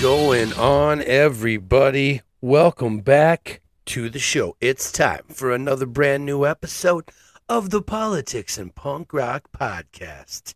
[0.00, 2.22] Going on, everybody?
[2.40, 4.56] Welcome back to the show.
[4.60, 7.10] It's time for another brand new episode
[7.48, 10.54] of the Politics and Punk Rock Podcast.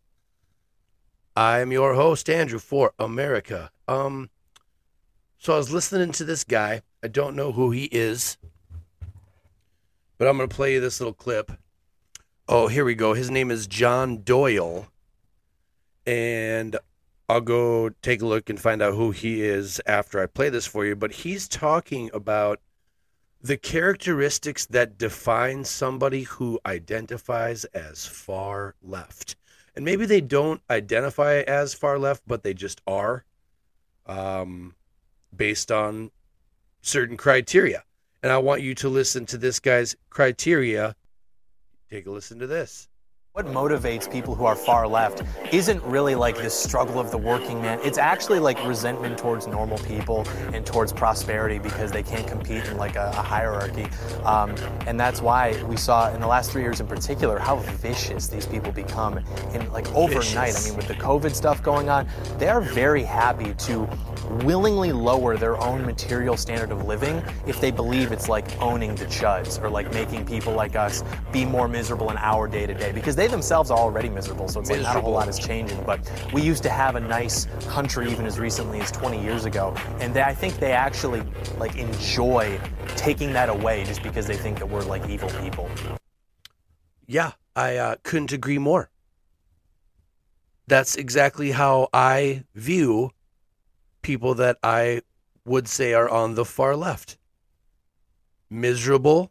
[1.34, 3.72] I am your host, Andrew, for America.
[3.88, 4.30] Um,
[5.38, 6.82] so I was listening to this guy.
[7.02, 8.36] I don't know who he is,
[10.18, 11.50] but I'm going to play you this little clip.
[12.48, 13.12] Oh, here we go.
[13.14, 14.86] His name is John Doyle.
[16.06, 16.76] And
[17.28, 20.66] I'll go take a look and find out who he is after I play this
[20.66, 20.96] for you.
[20.96, 22.60] But he's talking about
[23.40, 29.36] the characteristics that define somebody who identifies as far left.
[29.74, 33.24] And maybe they don't identify as far left, but they just are
[34.06, 34.74] um,
[35.34, 36.10] based on
[36.82, 37.84] certain criteria.
[38.22, 40.94] And I want you to listen to this guy's criteria.
[41.90, 42.88] Take a listen to this.
[43.34, 47.62] What motivates people who are far left isn't really like this struggle of the working
[47.62, 47.80] man.
[47.82, 52.76] It's actually like resentment towards normal people and towards prosperity because they can't compete in
[52.76, 53.86] like a, a hierarchy.
[54.26, 54.54] Um,
[54.86, 58.44] and that's why we saw in the last three years in particular how vicious these
[58.44, 59.16] people become.
[59.54, 60.66] And like overnight, vicious.
[60.66, 63.88] I mean, with the COVID stuff going on, they're very happy to
[64.44, 69.04] willingly lower their own material standard of living if they believe it's like owning the
[69.06, 72.92] chuds or like making people like us be more miserable in our day to day
[72.92, 74.48] because they themselves are already miserable.
[74.48, 74.84] So it's miserable.
[74.84, 75.80] like not a whole lot is changing.
[75.84, 76.00] But
[76.32, 80.12] we used to have a nice country even as recently as 20 years ago, and
[80.12, 81.22] they, I think they actually
[81.56, 82.58] like enjoy
[82.96, 85.70] taking that away just because they think that we're like evil people.
[87.06, 88.90] Yeah, I uh, couldn't agree more.
[90.66, 93.12] That's exactly how I view
[94.00, 95.02] people that I
[95.44, 97.18] would say are on the far left.
[98.50, 99.30] Miserable,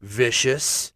[0.00, 0.92] vicious,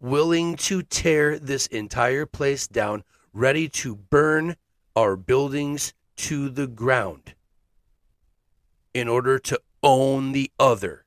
[0.00, 4.56] willing to tear this entire place down, ready to burn
[4.96, 7.34] our buildings to the ground
[8.92, 11.04] in order to own the other,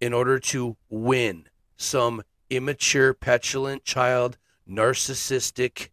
[0.00, 4.36] in order to win some immature, petulant child,
[4.68, 5.88] narcissistic,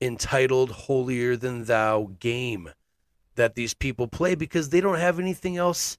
[0.00, 2.70] entitled, holier than thou game
[3.34, 5.96] that these people play because they don't have anything else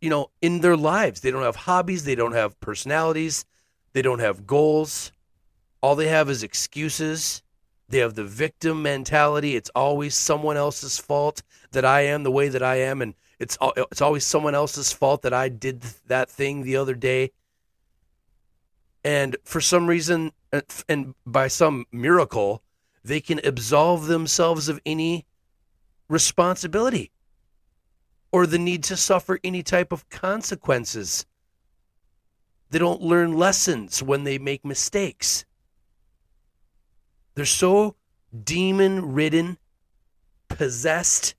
[0.00, 1.20] you know in their lives.
[1.20, 2.04] They don't have hobbies.
[2.04, 3.44] They don't have personalities.
[3.92, 5.12] They don't have goals.
[5.80, 7.42] All they have is excuses.
[7.88, 9.56] They have the victim mentality.
[9.56, 11.42] It's always someone else's fault
[11.72, 15.22] that i am the way that i am and it's it's always someone else's fault
[15.22, 17.30] that i did that thing the other day.
[19.04, 20.32] And for some reason
[20.88, 22.62] and by some miracle
[23.04, 25.24] they can absolve themselves of any
[26.08, 27.10] responsibility
[28.30, 31.26] or the need to suffer any type of consequences.
[32.70, 35.44] They don't learn lessons when they make mistakes.
[37.34, 37.94] They're so
[38.44, 39.58] demon ridden,
[40.48, 41.34] possessed,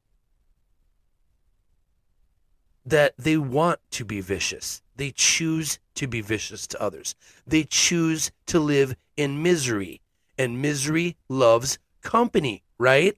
[2.86, 4.82] that they want to be vicious.
[4.96, 7.16] They choose to be vicious to others.
[7.46, 10.02] They choose to live in misery.
[10.38, 13.18] And misery loves company, right?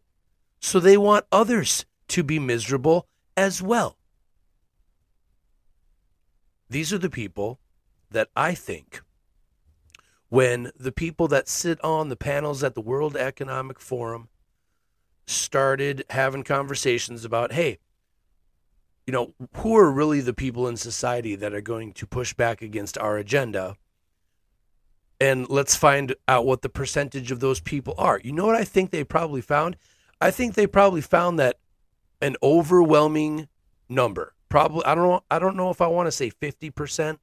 [0.60, 3.98] So they want others to be miserable as well.
[6.70, 7.60] These are the people
[8.10, 9.02] that I think
[10.30, 14.30] when the people that sit on the panels at the World Economic Forum
[15.28, 17.80] started having conversations about, hey,
[19.06, 22.62] you know, who are really the people in society that are going to push back
[22.62, 23.76] against our agenda?
[25.20, 28.22] And let's find out what the percentage of those people are.
[28.24, 29.76] You know what I think they probably found?
[30.22, 31.60] I think they probably found that
[32.22, 33.48] an overwhelming
[33.90, 34.34] number.
[34.50, 37.18] Probably I don't know I don't know if I want to say 50%,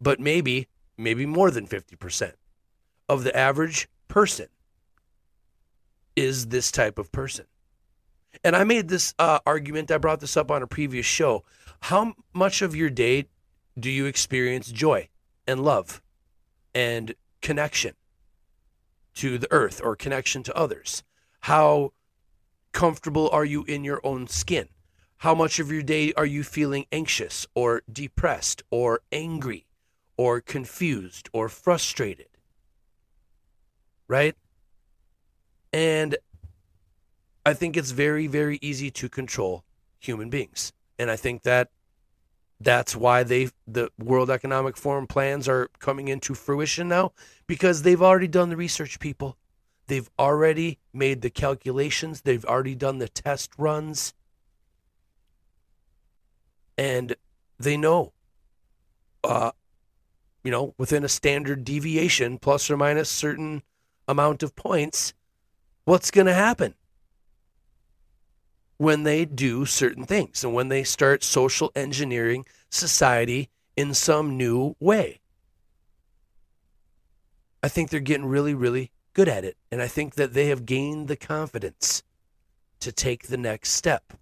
[0.00, 2.32] but maybe maybe more than 50%
[3.08, 4.46] of the average person
[6.14, 7.46] is this type of person.
[8.44, 11.44] And I made this uh, argument, I brought this up on a previous show.
[11.80, 13.26] How much of your day
[13.78, 15.08] do you experience joy
[15.46, 16.00] and love
[16.74, 17.94] and connection
[19.14, 21.02] to the earth or connection to others?
[21.40, 21.92] How
[22.72, 24.68] comfortable are you in your own skin?
[25.18, 29.66] How much of your day are you feeling anxious or depressed or angry
[30.16, 32.28] or confused or frustrated?
[34.08, 34.34] Right?
[35.72, 36.16] And
[37.44, 39.64] I think it's very, very easy to control
[39.98, 40.72] human beings.
[40.98, 41.68] And I think that
[42.60, 47.12] that's why they the World Economic Forum plans are coming into fruition now
[47.46, 49.36] because they've already done the research people.
[49.90, 54.14] They've already made the calculations, they've already done the test runs.
[56.78, 57.16] And
[57.58, 58.12] they know,
[59.24, 59.50] uh,
[60.44, 63.64] you know, within a standard deviation, plus or minus certain
[64.06, 65.12] amount of points,
[65.86, 66.76] what's going to happen
[68.76, 74.76] when they do certain things and when they start social engineering society in some new
[74.78, 75.18] way.
[77.60, 79.56] I think they're getting really, really good at it.
[79.70, 82.02] And I think that they have gained the confidence
[82.80, 84.14] to take the next step.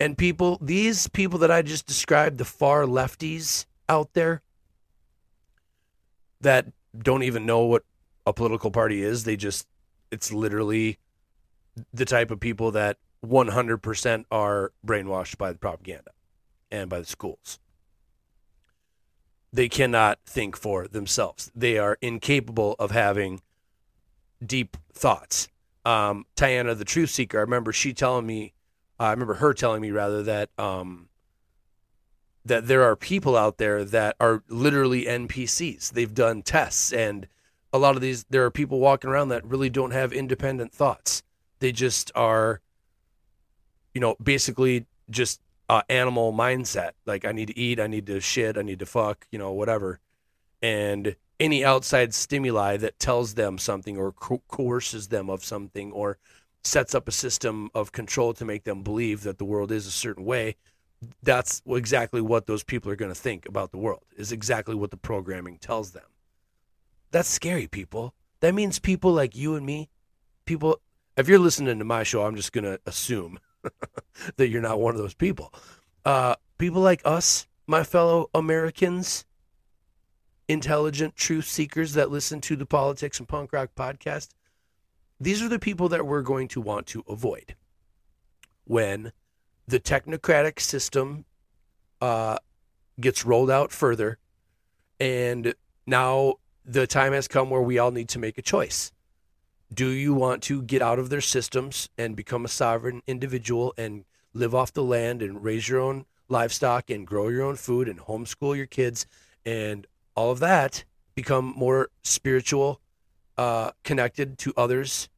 [0.00, 4.42] And people, these people that I just described, the far lefties out there
[6.40, 6.66] that
[6.96, 7.84] don't even know what
[8.26, 9.66] a political party is, they just,
[10.10, 10.98] it's literally
[11.92, 16.10] the type of people that 100% are brainwashed by the propaganda
[16.70, 17.58] and by the schools.
[19.54, 21.52] They cannot think for themselves.
[21.54, 23.40] They are incapable of having
[24.44, 25.46] deep thoughts.
[25.84, 28.52] Um, Tiana, the truth seeker, I remember she telling me,
[28.98, 31.08] uh, I remember her telling me rather that um,
[32.44, 35.90] that there are people out there that are literally NPCs.
[35.90, 37.28] They've done tests, and
[37.72, 41.22] a lot of these, there are people walking around that really don't have independent thoughts.
[41.60, 42.60] They just are,
[43.94, 46.92] you know, basically just uh, animal mindset.
[47.06, 49.52] Like I need to eat, I need to shit, I need to fuck, you know,
[49.52, 50.00] whatever.
[50.62, 56.18] And any outside stimuli that tells them something or co- coerces them of something or
[56.62, 59.90] sets up a system of control to make them believe that the world is a
[59.90, 60.56] certain way
[61.22, 64.90] that's exactly what those people are going to think about the world is exactly what
[64.90, 66.04] the programming tells them
[67.10, 69.88] that's scary people that means people like you and me
[70.46, 70.80] people
[71.16, 73.38] if you're listening to my show i'm just going to assume
[74.36, 75.52] that you're not one of those people
[76.04, 79.24] uh, people like us my fellow americans
[80.48, 84.30] intelligent truth seekers that listen to the Politics and Punk Rock podcast,
[85.20, 87.54] these are the people that we're going to want to avoid
[88.64, 89.12] when
[89.66, 91.24] the technocratic system
[92.00, 92.38] uh,
[93.00, 94.18] gets rolled out further.
[95.00, 95.54] And
[95.86, 96.34] now
[96.64, 98.92] the time has come where we all need to make a choice.
[99.74, 104.04] Do you want to get out of their systems and become a sovereign individual and
[104.32, 107.98] live off the land and raise your own livestock and grow your own food and
[107.98, 109.06] homeschool your kids
[109.44, 110.84] and all of that
[111.14, 112.80] become more spiritual,
[113.36, 115.08] uh, connected to others,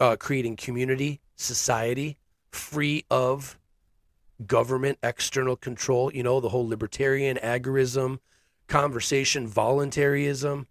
[0.00, 2.16] uh, creating community, society,
[2.50, 3.58] free of
[4.46, 6.12] government external control.
[6.12, 8.18] You know, the whole libertarian agorism,
[8.66, 10.66] conversation, voluntarism,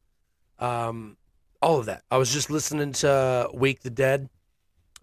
[0.60, 1.18] um,
[1.66, 2.04] all of that.
[2.12, 4.30] I was just listening to Wake the Dead.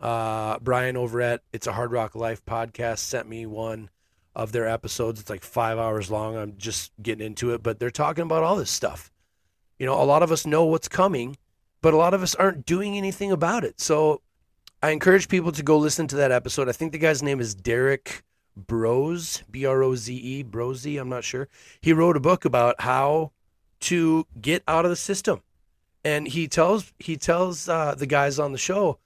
[0.01, 3.91] Uh, Brian over at It's a Hard Rock Life podcast sent me one
[4.37, 5.19] of their episodes.
[5.19, 6.37] It's like five hours long.
[6.37, 9.11] I'm just getting into it, but they're talking about all this stuff.
[9.81, 11.37] You know, a lot of us know what's coming,
[11.81, 13.81] but a lot of us aren't doing anything about it.
[13.81, 14.23] So
[14.85, 16.69] I encourage people to go listen to that episode.
[16.69, 18.23] I think the guy's name is Derrick
[18.57, 21.49] Broze, B R O Z E, Broze, I'm not sure.
[21.81, 23.33] He wrote a book about how
[23.81, 25.43] to get out of the system.
[26.05, 28.99] And he tells he tells uh, the guys on the show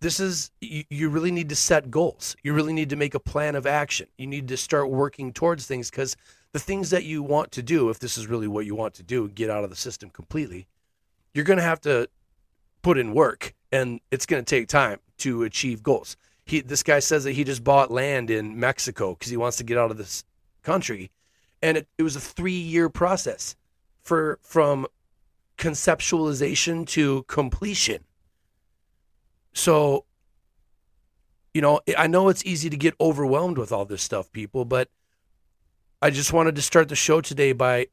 [0.00, 2.34] this is you, you really need to set goals.
[2.42, 4.08] You really need to make a plan of action.
[4.16, 6.16] You need to start working towards things because
[6.52, 9.02] the things that you want to do, if this is really what you want to
[9.02, 10.66] do, get out of the system completely,
[11.34, 12.08] you're going to have to
[12.82, 16.16] put in work and it's going to take time to achieve goals.
[16.44, 19.64] He, this guy says that he just bought land in Mexico because he wants to
[19.64, 20.24] get out of this
[20.62, 21.10] country.
[21.62, 23.54] And it, it was a three year process
[24.02, 24.86] for from
[25.60, 28.02] conceptualization to completion.
[29.52, 30.06] So,
[31.52, 34.88] you know, I know it's easy to get overwhelmed with all this stuff, people, but
[36.00, 37.88] I just wanted to start the show today by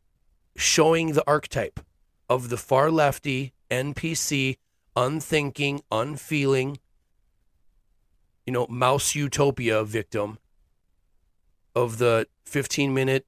[0.55, 1.81] showing the archetype
[2.29, 4.57] of the far lefty, NPC,
[4.95, 6.79] unthinking, unfeeling,
[8.45, 10.37] you know, mouse utopia victim
[11.75, 13.27] of the 15 minute,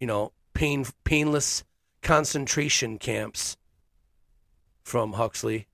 [0.00, 1.62] you know, pain, painless
[2.04, 3.56] concentration camps
[4.84, 5.66] from Huxley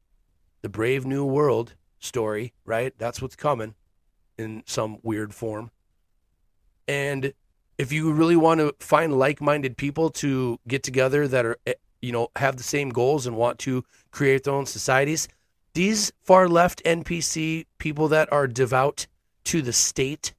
[0.62, 2.94] the Brave New World story, right?
[2.98, 3.74] That's what's coming
[4.38, 5.70] in some weird form.
[6.86, 7.32] And
[7.78, 12.12] if you really want to find like-minded people to get together that are eh, you
[12.12, 15.28] know have the same goals and want to create their own societies,
[15.74, 19.06] these far left NPC people that are devout
[19.44, 20.32] to the state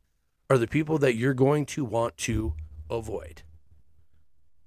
[0.50, 2.54] are the people that you're going to want to
[2.90, 3.44] avoid.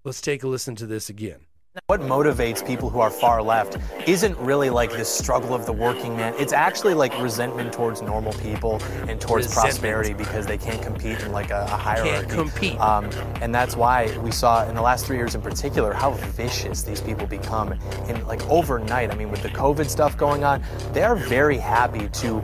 [0.04, 1.46] Let's take a listen to this again.
[1.88, 6.16] What motivates people who are far left isn't really like this struggle of the working
[6.16, 6.32] man.
[6.38, 9.52] It's actually like resentment towards normal people and towards resentment.
[9.54, 12.10] prosperity because they can't compete in like a, a hierarchy.
[12.10, 12.78] Can't compete.
[12.78, 13.10] Um,
[13.42, 17.00] and that's why we saw in the last three years in particular how vicious these
[17.00, 17.72] people become.
[18.06, 20.62] And like overnight, I mean, with the COVID stuff going on,
[20.92, 22.40] they are very happy to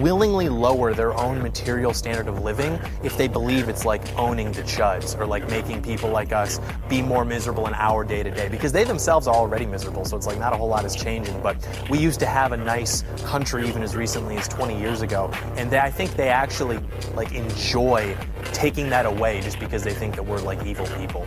[0.00, 4.62] willingly lower their own material standard of living if they believe it's like owning the
[4.62, 8.50] chuds or like making people like us be more miserable in our day to day.
[8.50, 10.04] Because because they themselves are already miserable.
[10.04, 11.40] So it's like not a whole lot is changing.
[11.40, 11.56] But
[11.88, 15.70] we used to have a nice country even as recently as 20 years ago, and
[15.70, 16.80] they, I think they actually
[17.14, 21.24] like enjoy taking that away just because they think that we're like evil people.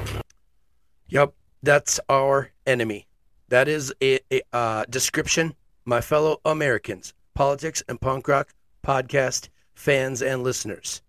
[1.08, 3.08] Yep, that's our enemy.
[3.48, 5.56] That is a, a uh, description,
[5.86, 8.54] my fellow Americans, politics and punk rock
[8.86, 11.02] podcast fans and listeners.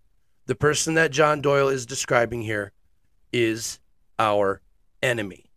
[0.45, 2.71] The person that John Doyle is describing here
[3.33, 3.81] is
[4.17, 4.61] our
[5.03, 5.50] enemy.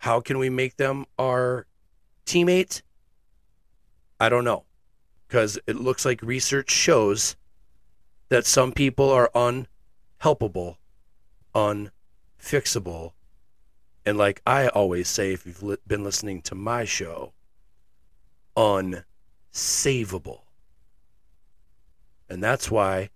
[0.00, 1.66] How can we make them our
[2.24, 2.80] teammate?
[4.18, 4.64] I don't know.
[5.28, 7.36] Because it looks like research shows
[8.30, 10.76] that some people are unhelpable,
[11.54, 13.12] unfixable.
[14.06, 17.34] And like I always say, if you've li- been listening to my show,
[18.56, 20.40] unsavable.
[22.30, 23.10] And that's why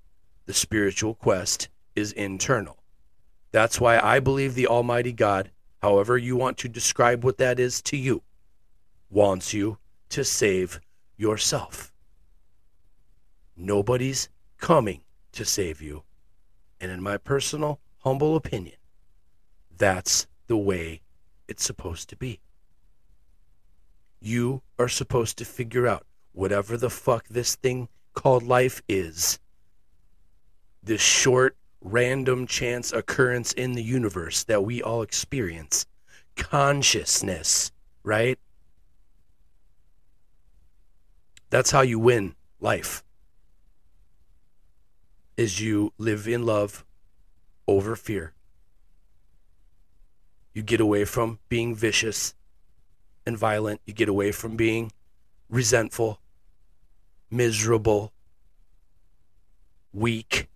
[0.44, 2.82] the spiritual quest is internal.
[3.52, 5.50] That's why I believe the Almighty God,
[5.84, 8.22] however you want to describe what that is to you,
[9.10, 9.76] wants you
[10.08, 10.80] to save
[11.18, 11.92] yourself.
[13.54, 16.04] Nobody's coming to save you.
[16.80, 18.76] And in my personal, humble opinion,
[19.76, 21.02] that's the way
[21.48, 22.40] it's supposed to be.
[24.20, 29.38] You are supposed to figure out whatever the fuck this thing called life is.
[30.82, 35.86] This short, random chance occurrence in the universe that we all experience.
[36.34, 37.70] Consciousness,
[38.02, 38.38] right?
[41.50, 43.04] That's how you win life.
[45.36, 46.84] Is you live in love
[47.68, 48.32] over fear.
[50.54, 52.34] You get away from being vicious
[53.26, 53.80] and violent.
[53.84, 54.92] You get away from being
[55.50, 56.20] resentful,
[57.30, 58.12] miserable,
[59.92, 60.48] weak,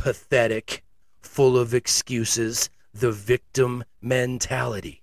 [0.00, 0.82] pathetic,
[1.20, 5.02] full of excuses, the victim mentality.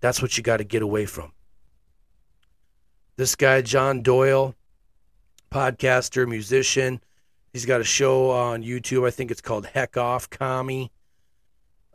[0.00, 1.32] That's what you got to get away from.
[3.16, 4.54] This guy, John Doyle,
[5.50, 7.00] podcaster, musician,
[7.54, 9.06] he's got a show on YouTube.
[9.06, 10.92] I think it's called Heck Off Commie.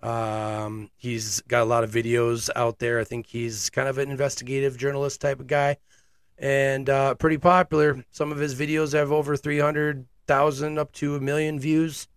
[0.02, 3.00] Um, he's got a lot of videos out there.
[3.00, 5.78] I think he's kind of an investigative journalist type of guy
[6.44, 8.04] and uh, pretty popular.
[8.12, 12.10] Some of his videos have over 300,000 up to a million views.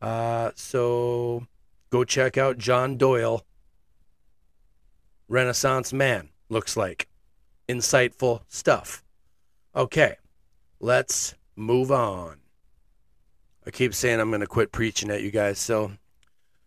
[0.00, 1.44] Uh, so
[1.90, 3.44] go check out John Doyle.
[5.26, 7.08] Renaissance man, looks like.
[7.68, 9.02] Insightful stuff.
[9.74, 10.14] Okay,
[10.78, 12.36] let's move on.
[13.66, 15.90] I keep saying I'm going to quit preaching at you guys, so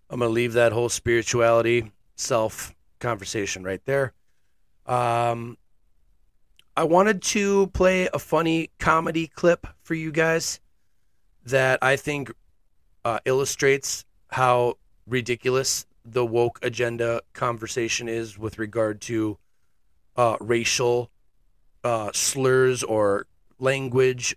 [0.10, 4.12] I'm going to leave that whole spirituality self conversation right there.
[4.86, 5.58] Um,
[6.78, 10.62] I wanted to play a funny comedy clip for you guys
[11.46, 12.32] that I think
[13.04, 14.75] uh, illustrates how
[15.06, 19.38] ridiculous the woke agenda conversation is with regard to
[20.16, 21.12] uh, racial
[21.84, 23.28] uh, slurs or
[23.60, 24.36] language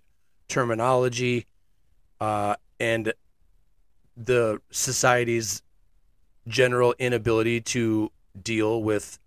[0.49, 1.45] terminology
[2.19, 3.13] uh, and
[4.17, 5.61] the society's
[6.49, 8.11] general inability to
[8.41, 9.19] deal with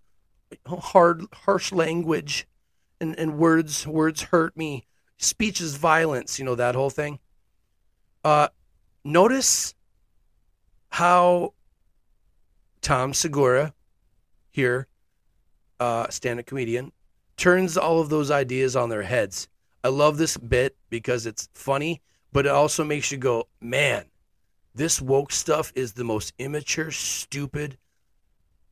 [0.67, 2.47] hard harsh language
[3.01, 4.85] and, and words words hurt me.
[5.17, 7.19] Speech is violence you know that whole thing.
[8.23, 8.49] Uh
[9.03, 9.75] notice
[10.89, 11.53] how
[12.81, 13.73] tom segura
[14.49, 14.87] here
[15.79, 16.91] uh stand-up comedian
[17.37, 19.47] turns all of those ideas on their heads.
[19.83, 22.01] I love this bit because it's funny
[22.31, 24.05] but it also makes you go man
[24.75, 27.77] this woke stuff is the most immature stupid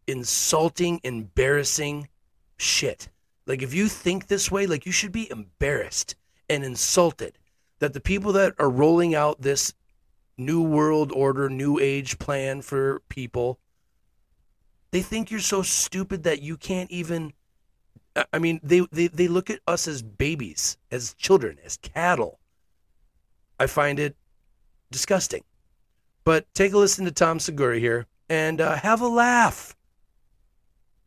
[0.07, 2.07] insulting embarrassing
[2.57, 3.09] shit
[3.47, 6.15] like if you think this way, like you should be embarrassed
[6.49, 7.39] and insulted
[7.79, 9.73] that the people that are rolling out this
[10.37, 13.59] new world order, new age plan for people,
[14.91, 17.33] they think you're so stupid that you can't even
[18.33, 22.39] I mean, they, they, they look at us as babies, as children, as cattle.
[23.59, 24.15] I find it
[24.91, 25.43] disgusting.
[26.23, 29.76] But take a listen to Tom Segura here and uh, have a laugh.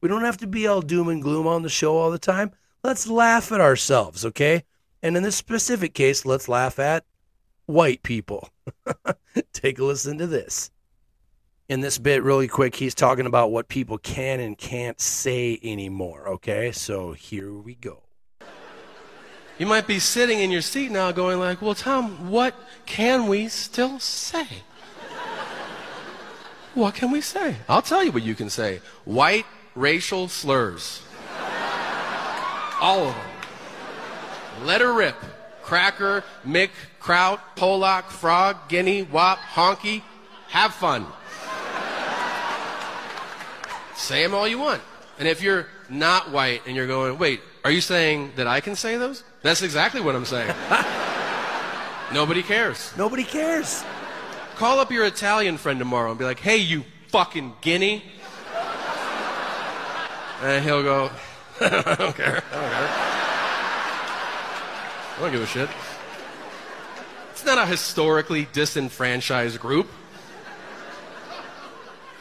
[0.00, 2.52] We don't have to be all doom and gloom on the show all the time.
[2.82, 4.64] Let's laugh at ourselves, okay?
[5.02, 7.04] And in this specific case, let's laugh at
[7.66, 8.48] white people.
[9.52, 10.70] Take a listen to this.
[11.68, 16.26] In this bit, really quick, he's talking about what people can and can't say anymore,
[16.28, 16.72] okay?
[16.72, 18.02] So here we go.
[19.58, 22.54] You might be sitting in your seat now going like, well, Tom, what
[22.86, 24.46] can we still say?
[26.74, 27.56] what can we say?
[27.68, 28.80] I'll tell you what you can say.
[29.04, 31.02] White racial slurs.
[32.80, 34.66] All of them.
[34.66, 35.16] Let her rip.
[35.62, 40.02] Cracker, Mick, Kraut, Polak, Frog, Guinea, Wop, Honky.
[40.48, 41.06] Have fun.
[43.94, 44.82] Say them all you want.
[45.18, 48.74] And if you're not white and you're going, wait, are you saying that I can
[48.74, 49.22] say those?
[49.42, 50.54] That's exactly what I'm saying.
[52.12, 52.92] Nobody cares.
[52.96, 53.84] Nobody cares.
[54.56, 58.02] Call up your Italian friend tomorrow and be like, hey, you fucking guinea.
[60.42, 61.10] And he'll go,
[61.60, 61.88] I don't care.
[61.88, 62.42] I don't care.
[65.16, 65.68] I don't give a shit.
[67.32, 69.88] It's not a historically disenfranchised group.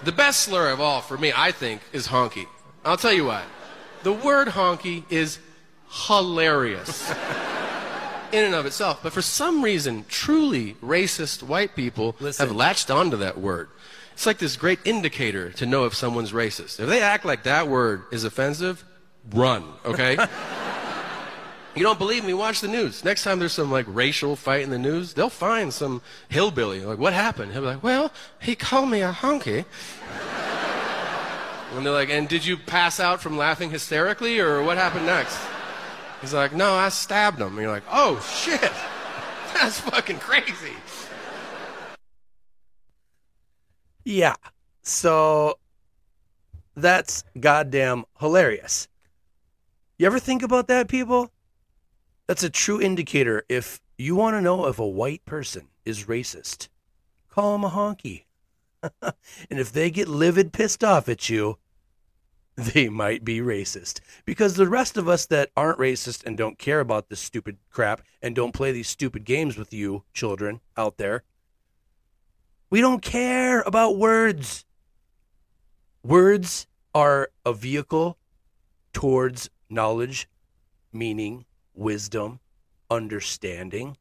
[0.04, 2.48] The best slur of all for me, I think, is honky.
[2.86, 3.44] I'll tell you what.
[4.04, 5.40] The word honky is
[6.08, 7.10] hilarious
[8.32, 9.02] in and of itself.
[9.04, 12.48] But for some reason, truly racist white people Listen.
[12.48, 13.70] have latched onto that word.
[14.20, 16.82] It's like this great indicator to know if someone's racist.
[16.82, 18.84] If they act like that word is offensive,
[19.32, 20.18] run, okay?
[21.74, 22.34] you don't believe me?
[22.34, 23.06] Watch the news.
[23.06, 26.82] Next time there's some like racial fight in the news, they'll find some hillbilly.
[26.82, 27.54] Like, what happened?
[27.54, 28.12] He'll be like, well,
[28.42, 29.64] he called me a honky.
[31.76, 35.40] And they're like, and did you pass out from laughing hysterically, or what happened next?
[36.20, 37.50] He's like, no, I stabbed him.
[37.50, 38.60] And you're like, oh shit,
[39.54, 40.74] that's fucking crazy.
[44.04, 44.36] Yeah.
[44.82, 45.60] So
[46.76, 48.88] that's goddamn hilarious.
[49.98, 51.32] You ever think about that, people?
[52.28, 53.44] That's a true indicator.
[53.50, 56.70] If you want to know if a white person is racist,
[57.30, 58.24] call them a honky.
[59.02, 61.58] and if they get livid pissed off at you,
[62.56, 64.00] they might be racist.
[64.26, 68.02] Because the rest of us that aren't racist and don't care about this stupid crap
[68.22, 71.24] and don't play these stupid games with you, children out there,
[72.70, 74.66] we don't care about words.
[76.04, 78.18] Words are a vehicle
[78.94, 80.28] towards knowledge,
[80.92, 82.40] meaning, wisdom,
[82.90, 83.98] understanding,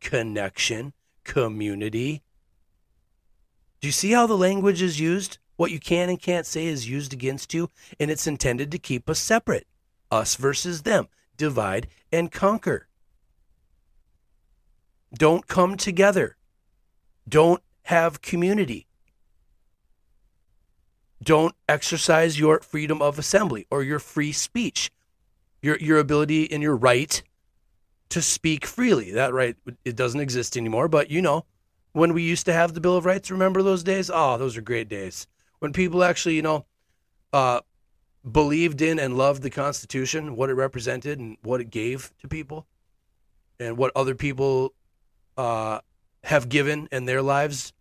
[0.00, 0.92] connection,
[1.24, 2.22] community.
[3.80, 5.38] Do you see how the language is used?
[5.56, 7.68] What you can and can't say is used against you,
[8.00, 9.66] and it's intended to keep us separate.
[10.10, 11.08] Us versus them.
[11.36, 12.88] Divide and conquer.
[15.14, 16.36] Don't come together.
[17.28, 18.86] Don't have community.
[21.22, 24.90] Don't exercise your freedom of assembly or your free speech,
[25.60, 27.22] your, your ability and your right
[28.08, 29.12] to speak freely.
[29.12, 31.44] That right, it doesn't exist anymore, but you know,
[31.92, 34.10] when we used to have the Bill of Rights, remember those days?
[34.12, 35.26] Oh, those are great days.
[35.60, 36.66] When people actually, you know,
[37.32, 37.60] uh,
[38.30, 42.66] believed in and loved the Constitution, what it represented and what it gave to people,
[43.60, 44.74] and what other people
[45.36, 45.80] uh,
[46.24, 47.72] have given in their lives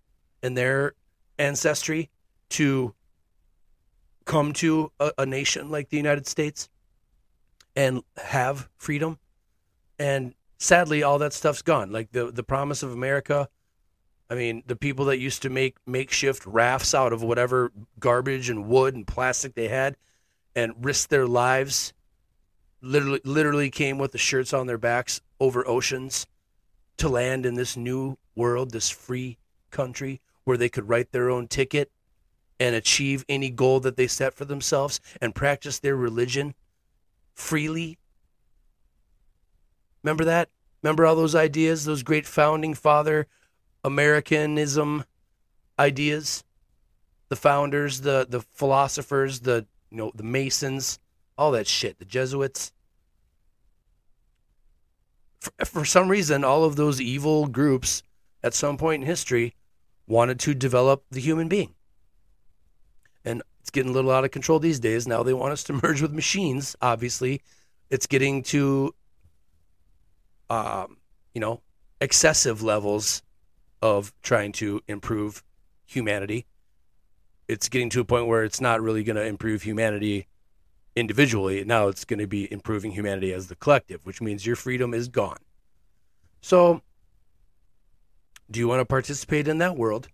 [0.41, 0.93] and their
[1.37, 2.09] ancestry
[2.49, 2.93] to
[4.25, 6.69] come to a, a nation like the United States
[7.75, 9.19] and have freedom.
[9.99, 11.91] And sadly, all that stuff's gone.
[11.91, 13.47] Like the the promise of America.
[14.29, 18.67] I mean, the people that used to make makeshift rafts out of whatever garbage and
[18.67, 19.97] wood and plastic they had,
[20.55, 21.93] and risk their lives,
[22.81, 26.25] literally literally came with the shirts on their backs over oceans
[26.97, 29.37] to land in this new world, this free
[29.69, 31.91] country where they could write their own ticket
[32.59, 36.53] and achieve any goal that they set for themselves and practice their religion
[37.33, 37.97] freely.
[40.03, 40.49] Remember that?
[40.83, 43.27] Remember all those ideas, those great founding father
[43.83, 45.05] Americanism
[45.79, 46.43] ideas?
[47.29, 50.99] The founders, the the philosophers, the you know, the Masons,
[51.37, 52.73] all that shit, the Jesuits.
[55.39, 58.03] For, for some reason, all of those evil groups
[58.43, 59.55] at some point in history
[60.07, 61.73] wanted to develop the human being.
[63.23, 65.07] And it's getting a little out of control these days.
[65.07, 66.75] Now they want us to merge with machines.
[66.81, 67.41] Obviously,
[67.89, 68.93] it's getting to,
[70.49, 70.97] um,
[71.33, 71.61] you know,
[71.99, 73.21] excessive levels
[73.81, 75.43] of trying to improve
[75.85, 76.45] humanity.
[77.47, 80.27] It's getting to a point where it's not really going to improve humanity
[80.95, 81.63] individually.
[81.63, 85.07] Now it's going to be improving humanity as the collective, which means your freedom is
[85.07, 85.37] gone.
[86.41, 86.81] So,
[88.51, 90.09] do you want to participate in that world?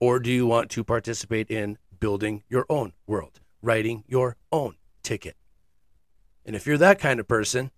[0.00, 5.36] Or do you want to participate in building your own world, writing your own ticket?
[6.44, 7.70] And if you're that kind of person,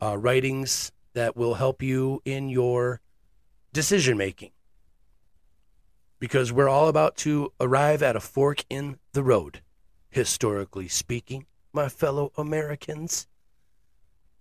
[0.00, 3.00] uh, writings that will help you in your
[3.72, 4.52] decision making.
[6.20, 9.62] because we're all about to arrive at a fork in the road,
[10.10, 13.26] historically speaking, my fellow Americans.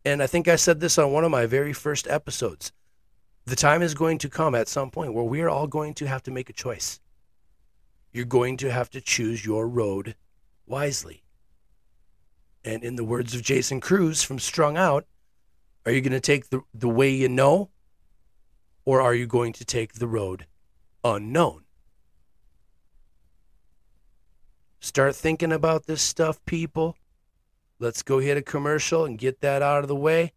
[0.09, 2.71] And I think I said this on one of my very first episodes.
[3.45, 6.07] The time is going to come at some point where we are all going to
[6.07, 6.99] have to make a choice.
[8.11, 10.15] You're going to have to choose your road
[10.65, 11.21] wisely.
[12.65, 15.05] And in the words of Jason Cruz from Strung Out,
[15.85, 17.69] are you going to take the, the way you know,
[18.85, 20.47] or are you going to take the road
[21.03, 21.65] unknown?
[24.79, 26.95] Start thinking about this stuff, people.
[27.79, 30.33] Let's go hit a commercial and get that out of the way.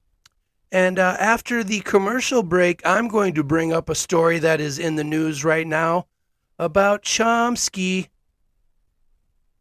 [0.70, 4.78] And uh, after the commercial break, I'm going to bring up a story that is
[4.78, 6.06] in the news right now
[6.58, 8.08] about Chomsky.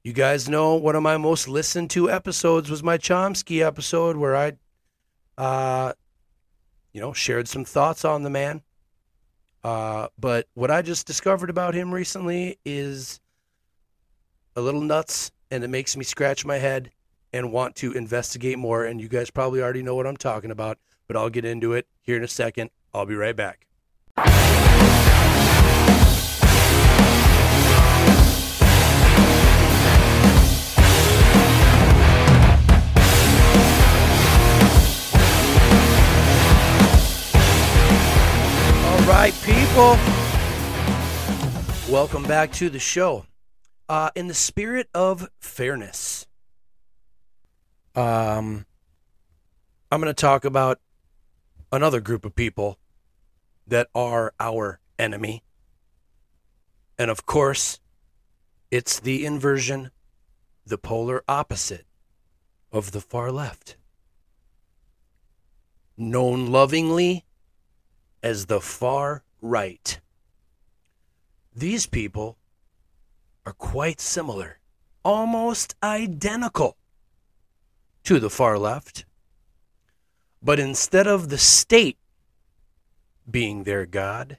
[0.03, 4.37] You guys know one of my most listened to episodes was my Chomsky episode where
[4.37, 4.53] I,
[5.37, 5.93] uh,
[6.93, 8.61] you know, shared some thoughts on the man.
[9.63, 13.19] Uh, but what I just discovered about him recently is
[14.55, 16.91] a little nuts, and it makes me scratch my head
[17.33, 18.85] and want to investigate more.
[18.85, 21.87] And you guys probably already know what I'm talking about, but I'll get into it
[22.01, 22.71] here in a second.
[22.93, 23.67] I'll be right back.
[24.17, 24.25] All
[39.07, 39.97] right, people.
[41.91, 43.25] Welcome back to the show.
[43.89, 46.25] Uh, in the spirit of fairness,
[47.95, 48.65] um,
[49.91, 50.79] I'm going to talk about
[51.71, 52.77] another group of people
[53.67, 55.43] that are our enemy.
[56.97, 57.79] And of course,
[58.69, 59.91] it's the inversion,
[60.65, 61.85] the polar opposite
[62.71, 63.75] of the far left.
[65.97, 67.25] Known lovingly
[68.23, 69.99] as the far right.
[71.53, 72.37] These people
[73.45, 74.59] are quite similar,
[75.03, 76.77] almost identical
[78.03, 79.05] to the far left.
[80.41, 81.97] But instead of the state
[83.29, 84.37] being their God,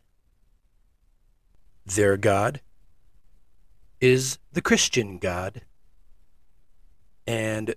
[1.87, 2.61] their God
[4.01, 5.62] is the Christian God
[7.27, 7.75] and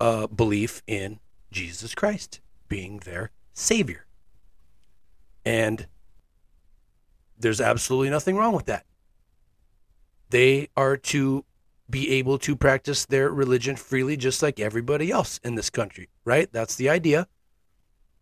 [0.00, 1.18] a belief in
[1.50, 4.06] Jesus Christ being their Savior.
[5.44, 5.86] And
[7.38, 8.86] there's absolutely nothing wrong with that.
[10.30, 11.44] They are to
[11.90, 16.50] be able to practice their religion freely, just like everybody else in this country, right?
[16.52, 17.26] That's the idea.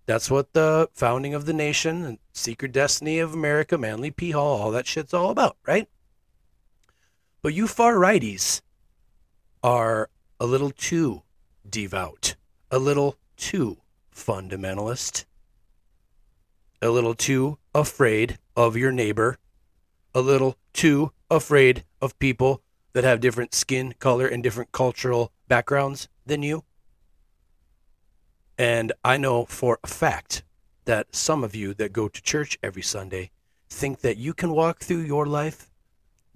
[0.07, 4.31] That's what the founding of the nation and secret destiny of America, Manly P.
[4.31, 5.87] Hall, all that shit's all about, right?
[7.43, 8.63] But you far righties
[9.63, 10.09] are
[10.41, 11.23] a little too
[11.69, 12.37] devout,
[12.71, 13.79] a little too
[14.15, 15.25] fundamentalist,
[16.81, 19.37] a little too afraid of your neighbor,
[20.15, 26.09] a little too afraid of people that have different skin color and different cultural backgrounds
[26.27, 26.65] than you.
[28.57, 30.43] And I know for a fact
[30.85, 33.31] that some of you that go to church every Sunday
[33.69, 35.71] think that you can walk through your life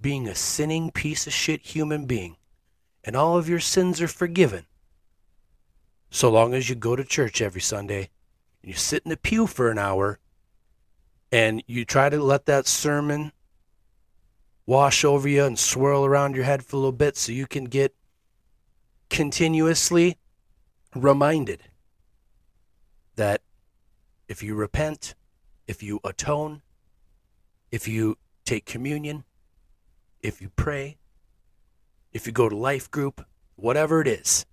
[0.00, 2.36] being a sinning piece of shit human being
[3.04, 4.66] and all of your sins are forgiven
[6.10, 8.10] so long as you go to church every Sunday
[8.62, 10.18] and you sit in the pew for an hour
[11.32, 13.32] and you try to let that sermon
[14.66, 17.64] wash over you and swirl around your head for a little bit so you can
[17.64, 17.94] get
[19.10, 20.16] continuously
[20.94, 21.62] reminded
[23.16, 23.42] that
[24.28, 25.14] if you repent,
[25.66, 26.62] if you atone,
[27.70, 29.24] if you take communion,
[30.20, 30.96] if you pray,
[32.12, 34.46] if you go to life group, whatever it is.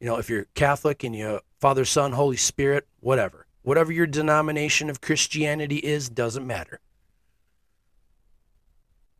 [0.00, 3.46] You know, if you're Catholic and you Father, Son, Holy Spirit, whatever.
[3.62, 6.80] Whatever your denomination of Christianity is, doesn't matter.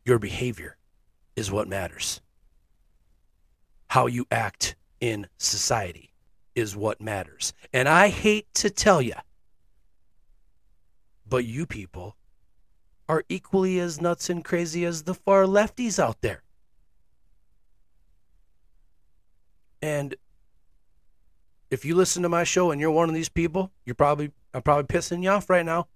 [0.09, 0.75] Your behavior
[1.35, 2.19] is what matters.
[3.89, 6.13] How you act in society
[6.55, 7.53] is what matters.
[7.71, 9.13] And I hate to tell you,
[11.27, 12.15] but you people
[13.07, 16.41] are equally as nuts and crazy as the far lefties out there.
[19.79, 20.15] And
[21.69, 24.63] if you listen to my show and you're one of these people, you're probably I'm
[24.63, 25.87] probably pissing you off right now.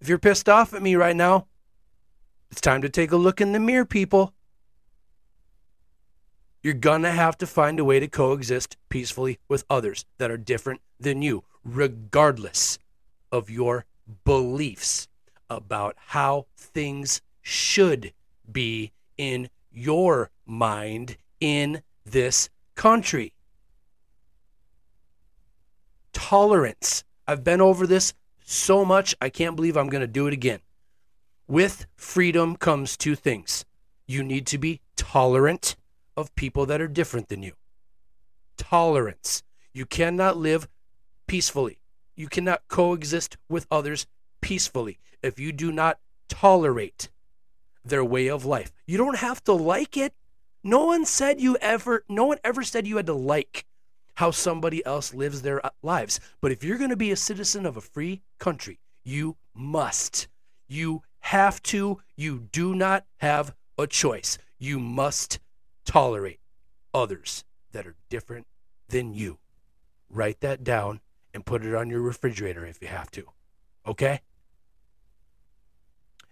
[0.00, 1.48] If you're pissed off at me right now,
[2.50, 4.32] it's time to take a look in the mirror, people.
[6.62, 10.80] You're gonna have to find a way to coexist peacefully with others that are different
[10.98, 12.78] than you, regardless
[13.30, 13.84] of your
[14.24, 15.08] beliefs
[15.50, 18.12] about how things should
[18.50, 23.32] be in your mind in this country.
[26.12, 27.04] Tolerance.
[27.26, 30.60] I've been over this so much, I can't believe I'm going to do it again.
[31.48, 33.64] With freedom comes two things.
[34.06, 35.76] You need to be tolerant
[36.16, 37.52] of people that are different than you.
[38.56, 39.42] Tolerance.
[39.72, 40.68] You cannot live
[41.26, 41.78] peacefully.
[42.14, 44.06] You cannot coexist with others
[44.40, 47.08] peacefully if you do not tolerate
[47.84, 48.72] their way of life.
[48.86, 50.14] You don't have to like it.
[50.62, 53.64] No one said you ever no one ever said you had to like
[54.16, 56.18] how somebody else lives their uh, lives.
[56.40, 60.26] But if you're going to be a citizen of a free country, you must.
[60.66, 62.00] You have to.
[62.16, 64.38] You do not have a choice.
[64.58, 65.38] You must
[65.84, 66.40] tolerate
[66.92, 68.46] others that are different
[68.88, 69.38] than you.
[70.10, 71.00] Write that down
[71.34, 73.24] and put it on your refrigerator if you have to.
[73.86, 74.20] Okay?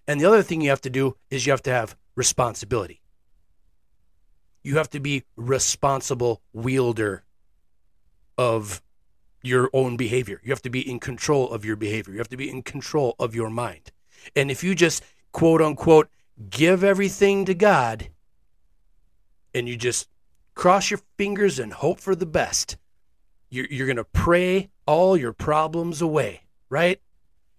[0.08, 3.00] And the other thing you have to do is you have to have responsibility.
[4.62, 7.24] You have to be responsible wielder
[8.36, 8.82] of
[9.42, 10.40] your own behavior.
[10.42, 12.12] You have to be in control of your behavior.
[12.12, 13.92] You have to be in control of your mind.
[14.34, 16.08] And if you just quote unquote
[16.50, 18.08] give everything to God
[19.54, 20.08] and you just
[20.54, 22.76] cross your fingers and hope for the best,
[23.50, 27.00] you're, you're going to pray all your problems away, right?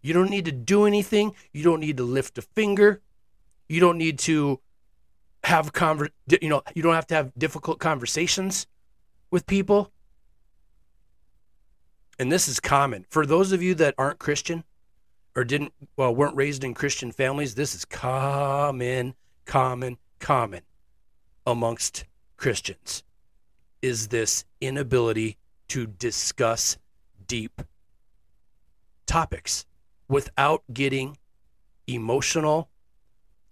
[0.01, 1.34] You don't need to do anything.
[1.51, 3.01] You don't need to lift a finger.
[3.67, 4.60] You don't need to
[5.43, 6.10] have conver-
[6.41, 8.67] you know, you don't have to have difficult conversations
[9.32, 9.91] with people.
[12.19, 13.06] And this is common.
[13.10, 14.63] For those of you that aren't Christian
[15.38, 19.13] or didn't well weren't raised in Christian families, this is common,
[19.45, 20.62] common, common
[21.45, 22.06] amongst
[22.38, 23.04] Christians.
[23.84, 25.38] Is this inability
[25.69, 26.78] to discuss
[27.28, 27.62] deep
[29.06, 29.67] topics
[30.10, 31.17] without getting
[31.86, 32.69] emotional,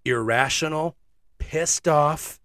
[0.03, 0.97] irrational,
[1.37, 2.39] pissed off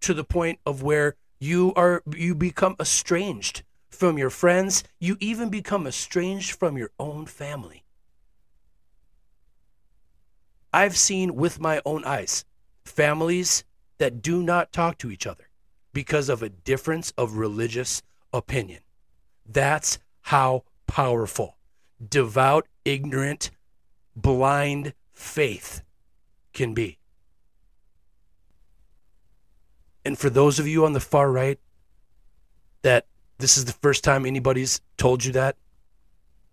[0.00, 5.50] to the point of where you are you become estranged from your friends, you even
[5.50, 7.81] become estranged from your own family.
[10.72, 12.44] I've seen with my own eyes
[12.84, 13.64] families
[13.98, 15.48] that do not talk to each other
[15.92, 18.80] because of a difference of religious opinion.
[19.46, 21.56] That's how powerful
[22.08, 23.50] devout, ignorant,
[24.16, 25.82] blind faith
[26.52, 26.98] can be.
[30.04, 31.60] And for those of you on the far right
[32.82, 33.06] that
[33.38, 35.56] this is the first time anybody's told you that,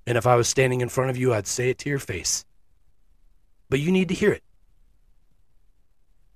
[0.05, 2.45] and if I was standing in front of you, I'd say it to your face.
[3.69, 4.43] But you need to hear it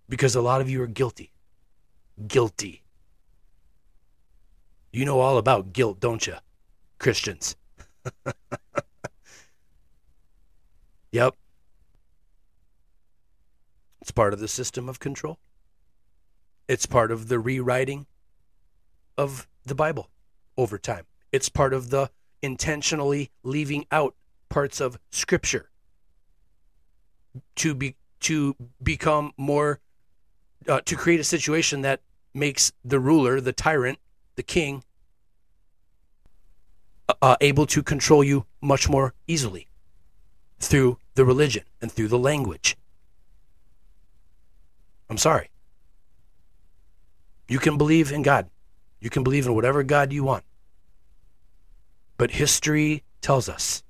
[0.07, 1.31] because a lot of you are guilty.
[2.27, 2.83] Guilty.
[4.91, 6.35] You know all about guilt, don't you,
[6.99, 7.55] Christians?
[11.13, 11.35] Yep.
[14.01, 15.37] It's part of the system of control.
[16.67, 18.07] It's part of the rewriting
[19.15, 20.09] of the Bible
[20.57, 21.05] over time.
[21.31, 22.09] It's part of the
[22.41, 24.15] intentionally leaving out
[24.49, 25.69] parts of scripture
[27.55, 29.79] to be to become more
[30.67, 31.99] uh, to create a situation that
[32.33, 33.99] makes the ruler, the tyrant,
[34.35, 34.83] the king
[37.09, 39.67] uh, uh able to control you much more easily
[40.59, 42.77] through the religion and through the language.
[45.09, 45.49] I'm sorry.
[47.47, 48.49] You can believe in God.
[48.99, 50.43] You can believe in whatever God you want.
[52.17, 53.83] But history tells us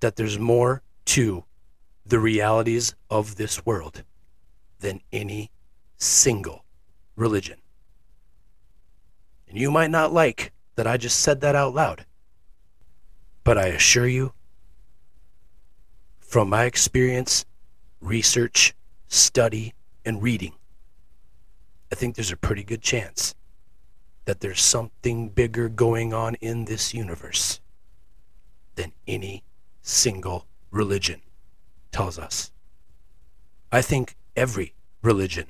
[0.00, 1.44] that there's more to
[2.08, 4.02] the realities of this world
[4.80, 5.50] than any
[5.98, 6.64] single
[7.16, 7.58] religion.
[9.48, 12.06] And you might not like that I just said that out loud,
[13.44, 14.32] but I assure you
[16.18, 17.44] from my experience,
[18.00, 18.74] research,
[19.08, 20.52] study, and reading,
[21.90, 23.34] I think there's a pretty good chance
[24.26, 27.60] that there's something bigger going on in this universe
[28.76, 29.42] than any
[29.82, 31.22] single religion
[31.92, 32.50] tells us.
[33.70, 35.46] I think every religion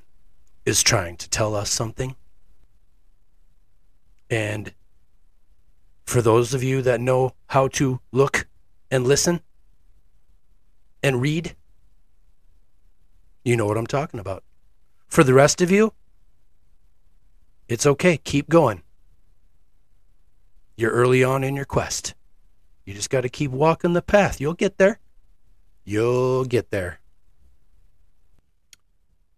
[0.65, 2.17] is trying to tell us something.
[4.31, 4.73] And
[6.05, 8.47] for those of you that know how to look
[8.91, 9.41] and listen,
[11.03, 11.55] and read,
[13.45, 14.43] you know what I'm talking about.
[15.07, 15.93] For the rest of you,
[17.69, 18.17] it's okay.
[18.17, 18.83] Keep going.
[20.77, 22.15] You're early on in your quest.
[22.85, 24.41] You just got to keep walking the path.
[24.41, 24.99] You'll get there.
[25.89, 27.01] You'll get there.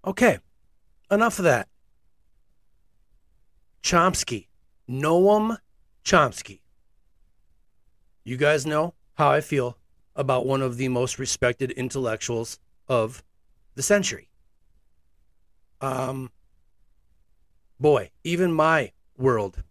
[0.04, 0.40] Okay,
[1.08, 1.68] enough of that.
[3.84, 4.48] Chomsky,
[4.88, 5.58] Noam
[6.04, 6.62] Chomsky.
[8.24, 9.78] You guys know how I feel
[10.16, 12.58] about one of the most respected intellectuals
[12.88, 13.22] of
[13.76, 14.28] the century.
[15.80, 16.32] Um,
[17.78, 19.62] boy, even my world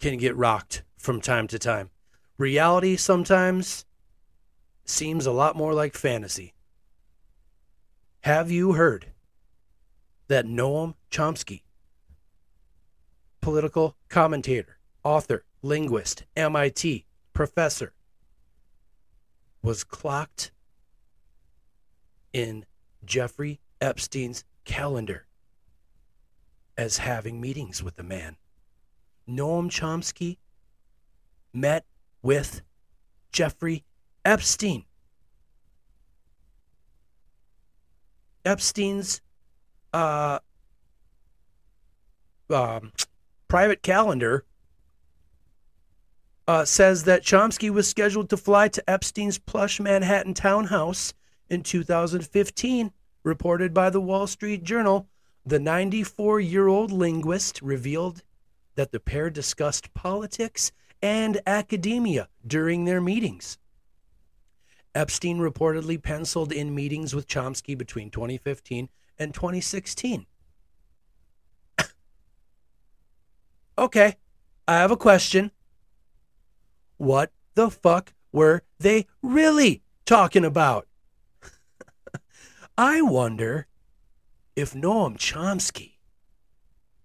[0.00, 1.90] can get rocked from time to time.
[2.38, 3.84] Reality sometimes
[4.88, 6.54] seems a lot more like fantasy
[8.22, 9.06] Have you heard
[10.28, 11.62] that Noam Chomsky,
[13.40, 17.92] political commentator, author, linguist, MIT professor,
[19.62, 20.52] was clocked
[22.32, 22.64] in
[23.04, 25.26] Jeffrey Epstein's calendar
[26.76, 28.36] as having meetings with the man.
[29.28, 30.38] Noam Chomsky
[31.52, 31.84] met
[32.22, 32.62] with
[33.32, 33.84] Jeffrey
[34.28, 34.84] Epstein.
[38.44, 39.22] Epstein's
[39.94, 40.38] uh,
[42.50, 42.92] um,
[43.48, 44.44] private calendar
[46.46, 51.14] uh, says that Chomsky was scheduled to fly to Epstein's plush Manhattan townhouse
[51.48, 55.08] in 2015, reported by the Wall Street Journal.
[55.46, 58.22] The 94 year old linguist revealed
[58.74, 63.56] that the pair discussed politics and academia during their meetings.
[64.94, 70.26] Epstein reportedly penciled in meetings with Chomsky between 2015 and 2016.
[73.78, 74.16] okay,
[74.66, 75.50] I have a question.
[76.96, 80.86] What the fuck were they really talking about?
[82.78, 83.66] I wonder
[84.56, 85.98] if Noam Chomsky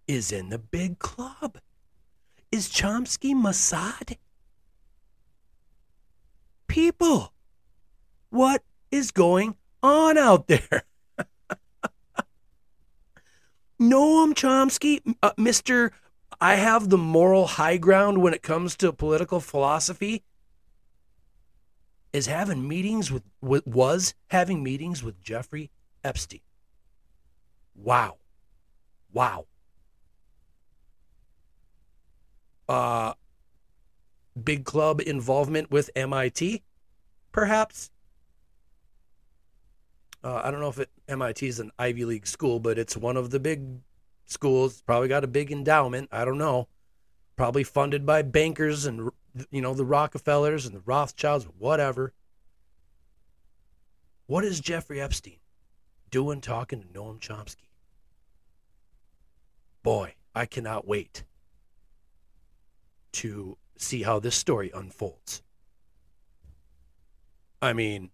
[0.08, 1.60] is in the big club.
[2.52, 4.18] Is Chomsky Mossad?
[6.68, 7.33] People,
[8.34, 10.84] what is going on out there?
[13.80, 15.92] Noam Chomsky, uh, Mr.
[16.42, 20.24] I have the moral high ground when it comes to political philosophy,
[22.12, 25.70] is having meetings with, was having meetings with Jeffrey
[26.04, 26.42] Epstein.
[27.76, 28.18] Wow.
[29.12, 29.46] Wow.
[32.68, 33.14] Uh,
[34.42, 36.64] big club involvement with MIT,
[37.32, 37.92] perhaps.
[40.24, 43.18] Uh, I don't know if it, MIT is an Ivy League school, but it's one
[43.18, 43.80] of the big
[44.26, 44.82] schools.
[44.82, 46.10] Probably got a big endowment.
[46.12, 46.68] I don't know.
[47.36, 49.10] Probably funded by bankers and
[49.50, 52.14] you know the Rockefellers and the Rothschilds, whatever.
[54.28, 55.40] What is Jeffrey Epstein
[56.10, 57.70] doing talking to Noam Chomsky?
[59.82, 61.24] Boy, I cannot wait
[63.14, 65.42] to see how this story unfolds.
[67.62, 68.12] I mean,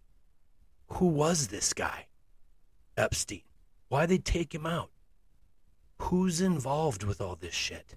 [0.94, 2.08] who was this guy?
[2.98, 3.42] Epstein.
[3.88, 4.92] Why they take him out?
[6.04, 7.96] Who's involved with all this shit?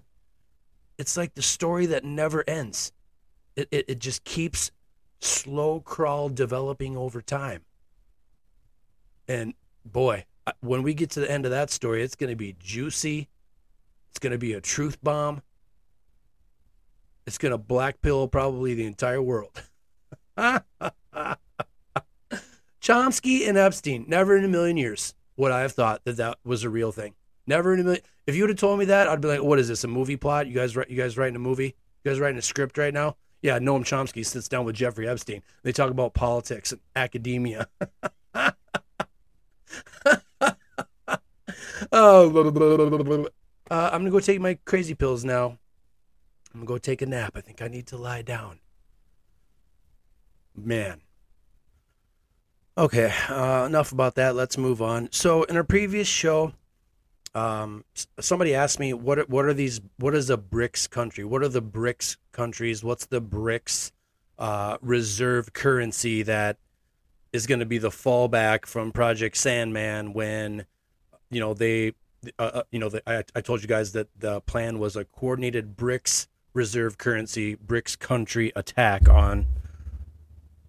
[0.97, 2.91] It's like the story that never ends.
[3.55, 4.71] It, it, it just keeps
[5.21, 7.61] slow crawl developing over time.
[9.27, 9.53] And
[9.85, 10.25] boy,
[10.59, 13.29] when we get to the end of that story, it's going to be juicy.
[14.09, 15.41] It's going to be a truth bomb.
[17.25, 19.63] It's going to black pill probably the entire world.
[22.83, 26.65] Chomsky and Epstein, never in a million years would I have thought that that was
[26.65, 27.15] a real thing.
[27.47, 28.03] Never in a million.
[28.27, 29.85] If you would have told me that, I'd be like, "What is this?
[29.85, 30.47] A movie plot?
[30.47, 31.75] You guys, you guys writing a movie?
[32.03, 35.43] You guys writing a script right now?" Yeah, Noam Chomsky sits down with Jeffrey Epstein.
[35.63, 37.67] They talk about politics and academia.
[38.35, 38.51] oh,
[43.71, 45.57] uh, I'm gonna go take my crazy pills now.
[46.53, 47.33] I'm gonna go take a nap.
[47.35, 48.59] I think I need to lie down.
[50.55, 51.01] Man.
[52.75, 54.35] Okay, uh, enough about that.
[54.35, 55.09] Let's move on.
[55.11, 56.53] So, in our previous show,
[57.35, 57.85] um,
[58.19, 59.79] somebody asked me what what are these?
[59.97, 61.23] What is a BRICS country?
[61.23, 62.83] What are the BRICS countries?
[62.83, 63.91] What's the BRICS
[64.39, 66.57] uh, reserve currency that
[67.31, 70.65] is going to be the fallback from Project Sandman when
[71.29, 71.93] you know they
[72.39, 75.05] uh, uh, you know, the, I, I told you guys that the plan was a
[75.05, 79.45] coordinated BRICS reserve currency, BRICS country attack on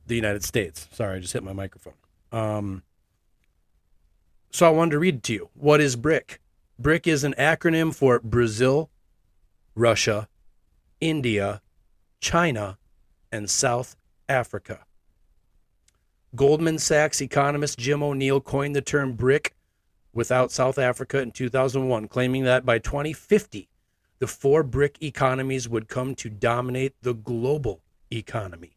[0.07, 0.89] the United States.
[0.93, 1.95] Sorry, I just hit my microphone.
[2.33, 2.83] Um,
[4.51, 5.51] so I wanted to read to you.
[5.55, 6.41] What is BRIC?
[6.79, 8.91] BRIC is an acronym for Brazil,
[9.75, 10.29] Russia,
[11.01, 11.61] India,
[12.21, 12.79] China,
[13.31, 13.97] and South
[14.29, 14.85] Africa.
[16.35, 19.55] Goldman Sachs economist Jim O'Neill coined the term BRIC
[20.13, 23.69] without South Africa in 2001, claiming that by 2050,
[24.19, 27.83] the four BRIC economies would come to dominate the global
[28.13, 28.77] economy.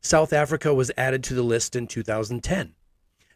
[0.00, 2.74] South Africa was added to the list in 2010.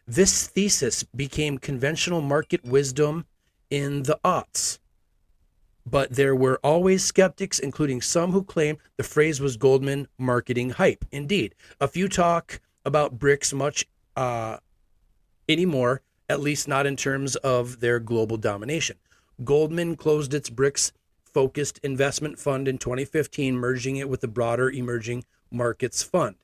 [0.07, 3.27] This thesis became conventional market wisdom
[3.71, 4.79] in the aughts.
[5.87, 11.05] But there were always skeptics, including some who claimed the phrase was Goldman marketing hype.
[11.13, 13.87] Indeed, a few talk about BRICS much
[14.17, 14.59] uh,
[15.49, 18.97] anymore at least not in terms of their global domination.
[19.43, 20.93] Goldman closed its BRICS
[21.25, 26.37] focused investment fund in 2015, merging it with the broader emerging markets fund.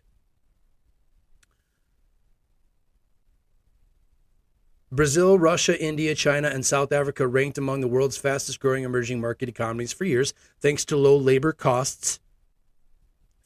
[4.93, 9.49] Brazil, Russia, India, China, and South Africa ranked among the world's fastest growing emerging market
[9.49, 12.19] economies for years, thanks to low labor costs,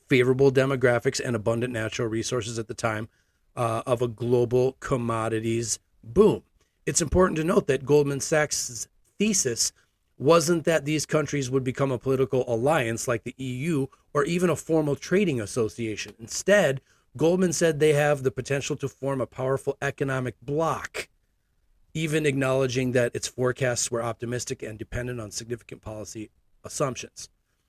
[0.09, 3.11] favorable demographics, and abundant natural resources at the time
[3.57, 6.43] uh, of a global commodities boom.
[6.87, 8.89] It's important to note that Goldman Sachs'
[9.19, 9.73] thesis
[10.17, 14.57] wasn't that these countries would become a political alliance like the EU or even a
[14.57, 16.15] formal trading association.
[16.19, 16.81] Instead,
[17.17, 21.09] Goldman said they have the potential to form a powerful economic bloc,
[21.95, 26.31] even acknowledging that its forecasts were optimistic and dependent on significant policy
[26.65, 27.29] assumptions.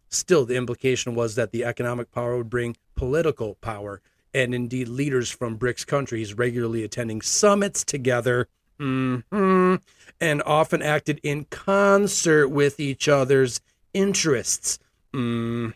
[0.10, 4.02] Still, the implication was that the economic power would bring political power,
[4.34, 8.48] and indeed, leaders from BRICS countries regularly attending summits together
[8.80, 9.82] mhm,
[10.20, 13.62] and often acted in concert with each other's
[13.94, 14.80] interests.
[15.14, 15.70] hmm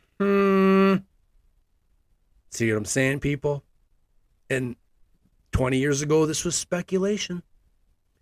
[2.51, 3.63] See what I'm saying, people?
[4.49, 4.75] And
[5.51, 7.43] 20 years ago, this was speculation.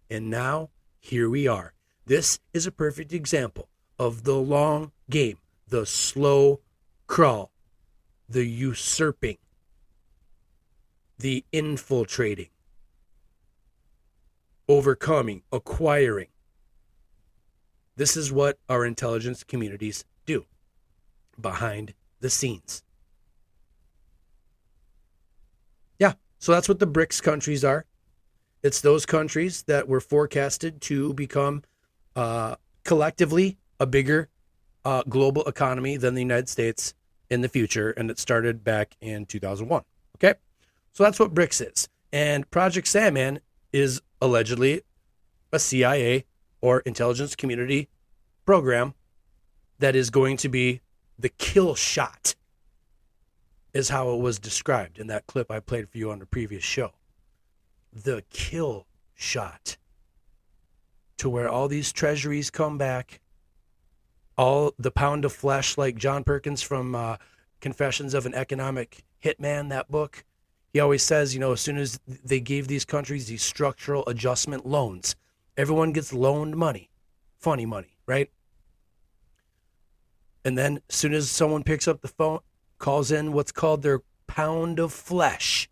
[0.10, 1.74] And now, here we are.
[2.06, 3.68] This is a perfect example
[4.00, 5.38] of the long game,
[5.68, 6.62] the slow
[7.08, 7.52] crawl,
[8.30, 9.38] the usurping,
[11.18, 12.50] the infiltrating,
[14.70, 16.28] overcoming, acquiring.
[17.96, 20.46] This is what our intelligence communities do
[21.40, 22.84] behind the scenes.
[26.00, 27.87] Yeah, so that's what the BRICS countries are.
[28.68, 31.64] It's those countries that were forecasted to become
[32.18, 34.28] uh, collectively a bigger
[34.84, 36.94] uh, global economy than the United States
[37.30, 39.84] in the future, and it started back in 2001.
[40.18, 40.38] Okay,
[40.92, 43.40] so that's what BRICS is, and Project Sandman
[43.72, 44.82] is allegedly
[45.54, 46.26] a CIA
[46.60, 47.88] or intelligence community
[48.46, 48.96] program
[49.80, 50.82] that is going to be
[51.18, 52.36] the kill shot,
[53.74, 56.66] is how it was described in that clip I played for you on the previous
[56.66, 56.92] show.
[57.92, 59.78] The kill shot
[61.18, 63.22] to where all these treasuries come back,
[64.38, 67.18] all the pound of flesh, like John Perkins from uh,
[67.60, 70.24] Confessions of an Economic Hitman, that book.
[70.74, 74.66] He always says, you know, as soon as they gave these countries these structural adjustment
[74.66, 75.16] loans,
[75.56, 76.92] everyone gets loaned money,
[77.40, 78.30] funny money, right?
[80.46, 82.40] And then as soon as someone picks up the phone,
[82.78, 85.68] calls in what's called their pound of flesh,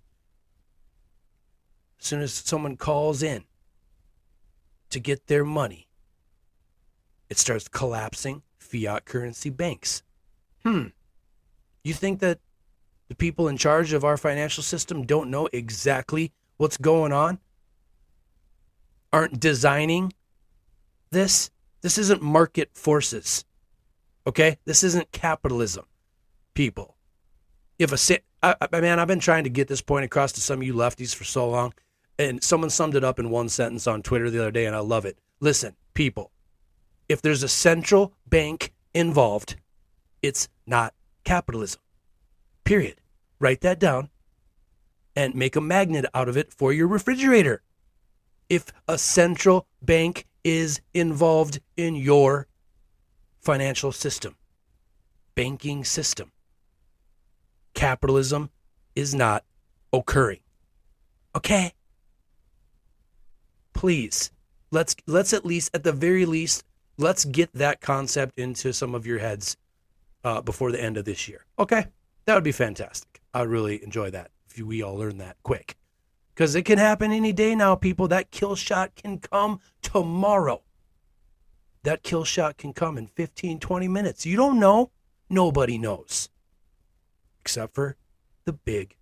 [2.05, 3.43] as soon as someone calls in
[4.91, 5.87] to get their money,
[7.31, 10.03] it starts collapsing fiat currency banks.
[10.61, 10.89] Hmm.
[11.83, 12.37] You think that
[13.07, 17.39] the people in charge of our financial system don't know exactly what's going on?
[19.11, 20.13] Aren't designing
[21.09, 21.49] this?
[21.81, 23.45] This isn't market forces.
[24.27, 24.59] Okay?
[24.65, 25.85] This isn't capitalism,
[26.53, 26.97] people.
[27.79, 30.59] If a I, I, man, I've been trying to get this point across to some
[30.59, 31.73] of you lefties for so long,
[32.17, 34.79] and someone summed it up in one sentence on Twitter the other day, and I
[34.79, 35.17] love it.
[35.39, 36.31] Listen, people,
[37.09, 39.57] if there's a central bank involved,
[40.21, 40.93] it's not
[41.23, 41.81] capitalism.
[42.63, 43.01] Period.
[43.39, 44.09] Write that down
[45.15, 47.61] and make a magnet out of it for your refrigerator.
[48.49, 52.47] If a central bank is involved in your
[53.41, 54.35] financial system,
[55.35, 56.31] banking system,
[57.73, 58.49] capitalism
[58.95, 59.43] is not
[59.91, 60.39] occurring.
[61.35, 61.73] Okay?
[63.75, 64.31] Please,
[64.71, 66.63] let's let's at least at the very least
[66.97, 69.57] let's get that concept into some of your heads
[70.23, 71.45] uh, before the end of this year.
[71.59, 71.85] Okay?
[72.25, 73.21] That would be fantastic.
[73.33, 75.75] I'd really enjoy that if we all learn that quick.
[76.33, 78.07] Because it can happen any day now, people.
[78.07, 80.63] That kill shot can come tomorrow.
[81.83, 84.25] That kill shot can come in 15, 20 minutes.
[84.25, 84.91] You don't know.
[85.29, 86.29] Nobody knows.
[87.41, 87.95] Except for
[88.43, 88.95] the big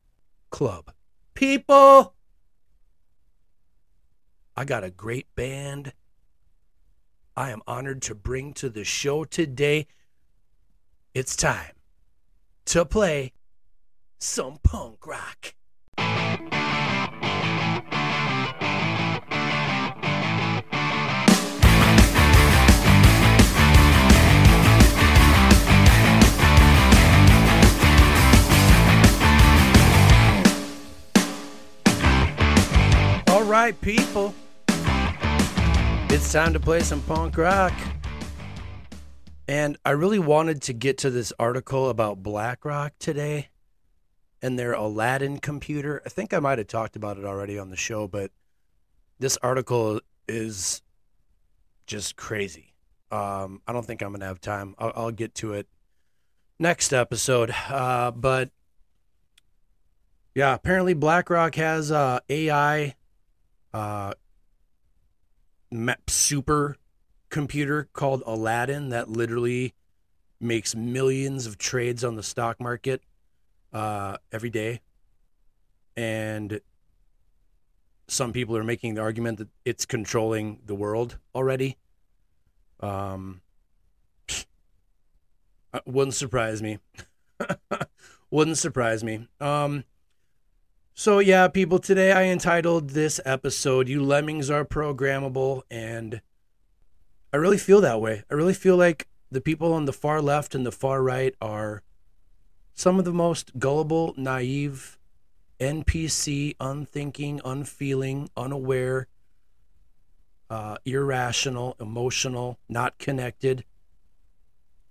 [0.50, 0.92] club.
[1.34, 2.14] People,
[4.56, 5.94] I got a great band.
[7.36, 9.88] I am honored to bring to the show today.
[11.16, 11.72] It's time
[12.66, 13.34] to play
[14.20, 15.56] some punk rock.
[33.28, 34.36] All right, people.
[36.14, 37.74] It's time to play some punk rock.
[39.48, 43.50] And I really wanted to get to this article about BlackRock today
[44.40, 46.04] and their Aladdin computer.
[46.06, 48.30] I think I might have talked about it already on the show, but
[49.18, 50.84] this article is
[51.88, 52.76] just crazy.
[53.10, 54.76] Um, I don't think I'm going to have time.
[54.78, 55.68] I'll, I'll, get to it
[56.60, 57.50] next episode.
[57.68, 58.52] Uh, but
[60.36, 62.94] yeah, apparently BlackRock has uh, AI
[63.74, 64.14] uh,
[66.08, 66.78] super
[67.30, 69.74] computer called Aladdin that literally
[70.40, 73.02] makes millions of trades on the stock market
[73.72, 74.82] uh, every day.
[75.96, 76.60] And
[78.08, 81.78] some people are making the argument that it's controlling the world already.
[82.80, 83.42] Um,
[85.74, 86.80] uh, wouldn't surprise me.
[88.32, 89.28] wouldn't surprise me.
[89.40, 89.86] Um,
[90.96, 96.22] so yeah, people, today I entitled this episode "You Lemmings Are Programmable," and
[97.34, 98.24] I really feel that way.
[98.30, 101.82] I really feel like the people on the far left and the far right are
[102.76, 105.00] some of the most gullible, naive,
[105.60, 109.08] NPC, unthinking, unfeeling, unaware,
[110.50, 113.66] uh, irrational, emotional, not connected,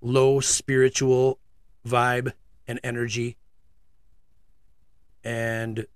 [0.00, 1.38] low spiritual
[1.86, 2.32] vibe
[2.66, 3.36] and energy.
[5.25, 5.87] And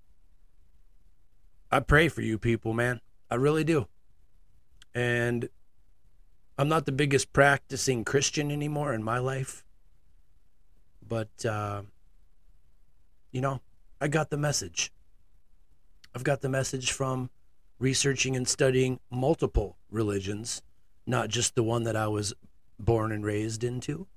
[1.71, 3.01] I pray for you people, man.
[3.29, 3.87] I really do.
[4.95, 5.49] And
[6.57, 9.63] I'm not the biggest practicing Christian anymore in my life.
[11.07, 11.83] But, uh,
[13.31, 13.61] you know,
[14.01, 14.91] I got the message.
[16.15, 17.29] I've got the message from
[17.79, 20.61] researching and studying multiple religions,
[21.05, 22.33] not just the one that I was
[22.79, 24.07] born and raised into.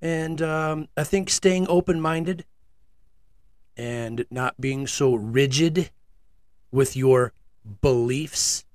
[0.00, 2.44] And um, I think staying open minded
[3.80, 5.88] and not being so rigid
[6.70, 7.32] with your
[7.80, 8.66] beliefs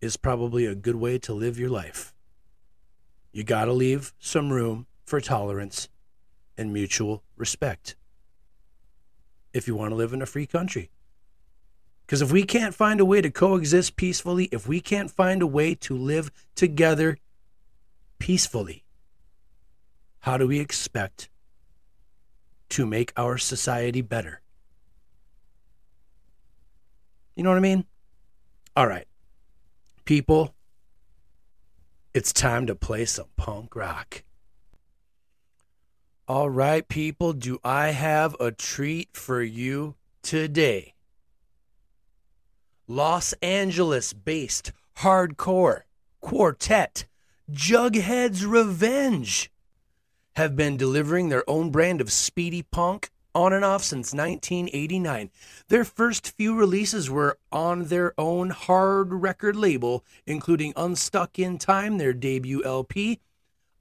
[0.00, 2.14] is probably a good way to live your life.
[3.32, 5.88] You got to leave some room for tolerance
[6.56, 7.96] and mutual respect
[9.52, 10.90] if you want to live in a free country.
[12.06, 15.46] Because if we can't find a way to coexist peacefully, if we can't find a
[15.48, 17.18] way to live together
[18.20, 18.84] peacefully,
[20.20, 21.30] how do we expect
[22.70, 24.40] to make our society better?
[27.36, 27.84] You know what I mean?
[28.76, 29.06] All right.
[30.04, 30.54] People,
[32.12, 34.22] it's time to play some punk rock.
[36.26, 40.94] All right, people, do I have a treat for you today?
[42.86, 45.82] Los Angeles based hardcore
[46.20, 47.06] quartet
[47.50, 49.50] Jughead's Revenge
[50.36, 55.30] have been delivering their own brand of speedy punk on and off since 1989.
[55.68, 61.98] Their first few releases were on their own hard record label, including Unstuck in Time,
[61.98, 63.20] their debut LP.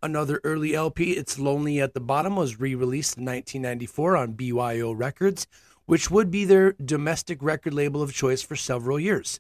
[0.02, 4.92] Another early LP, It's Lonely at the Bottom, was re released in 1994 on BYO
[4.92, 5.48] Records,
[5.86, 9.40] which would be their domestic record label of choice for several years.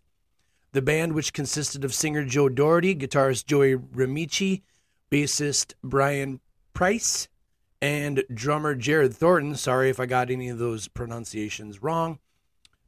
[0.72, 4.62] The band, which consisted of singer Joe Doherty, guitarist Joey Rimicci,
[5.12, 6.40] bassist Brian
[6.74, 7.28] Preiss,
[7.82, 12.20] and drummer Jared Thornton, sorry if I got any of those pronunciations wrong,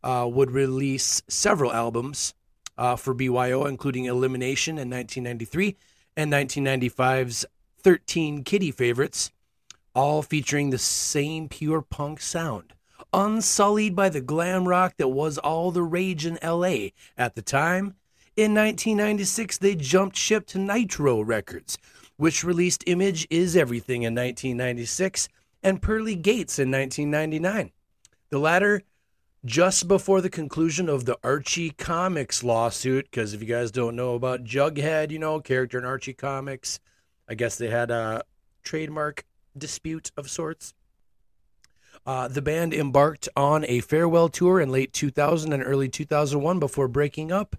[0.03, 2.33] uh, would release several albums
[2.77, 5.75] uh, for BYO, including Elimination in 1993
[6.15, 7.45] and 1995's
[7.79, 9.31] 13 Kiddie Favorites,
[9.93, 12.73] all featuring the same pure punk sound,
[13.13, 17.95] unsullied by the glam rock that was all the rage in LA at the time.
[18.35, 21.77] In 1996, they jumped ship to Nitro Records,
[22.17, 25.27] which released Image is Everything in 1996
[25.63, 27.71] and Pearly Gates in 1999.
[28.29, 28.83] The latter
[29.45, 34.15] just before the conclusion of the Archie Comics lawsuit, because if you guys don't know
[34.15, 36.79] about Jughead, you know, character in Archie Comics,
[37.29, 38.23] I guess they had a
[38.63, 39.23] trademark
[39.57, 40.73] dispute of sorts.
[42.05, 46.87] Uh, the band embarked on a farewell tour in late 2000 and early 2001 before
[46.87, 47.55] breaking up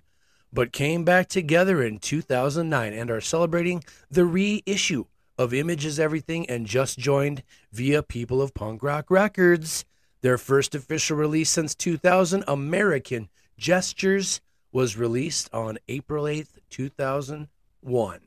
[0.57, 5.05] but came back together in 2009 and are celebrating the reissue
[5.37, 7.43] of Image is Everything and just joined
[7.73, 9.85] via People of Punk Rock Records.
[10.23, 13.29] Their first official release since 2000, American
[13.59, 14.41] Gestures,
[14.73, 18.21] was released on April 8th, 2001.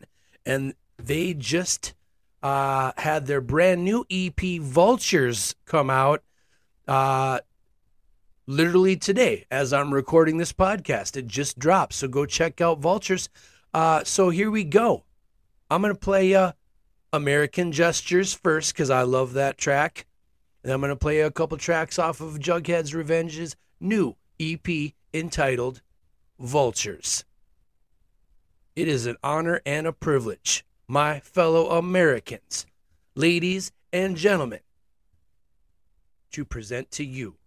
[0.45, 1.95] And they just
[2.43, 6.21] uh, had their brand new EP, Vultures, come out
[6.87, 7.39] uh,
[8.49, 11.15] literally today as I'm recording this podcast.
[11.15, 11.93] It just dropped.
[11.93, 13.29] So go check out Vultures.
[13.75, 15.03] Uh, so here we go.
[15.69, 16.53] I'm going to play uh,
[17.13, 20.07] American Gestures first because I love that track.
[20.63, 25.83] And I'm going to play a couple tracks off of Jughead's Revenge's new EP entitled
[26.39, 27.25] Vultures.
[28.75, 32.65] It is an honor and a privilege, my fellow Americans,
[33.13, 34.61] ladies and gentlemen,
[36.31, 37.38] to present to you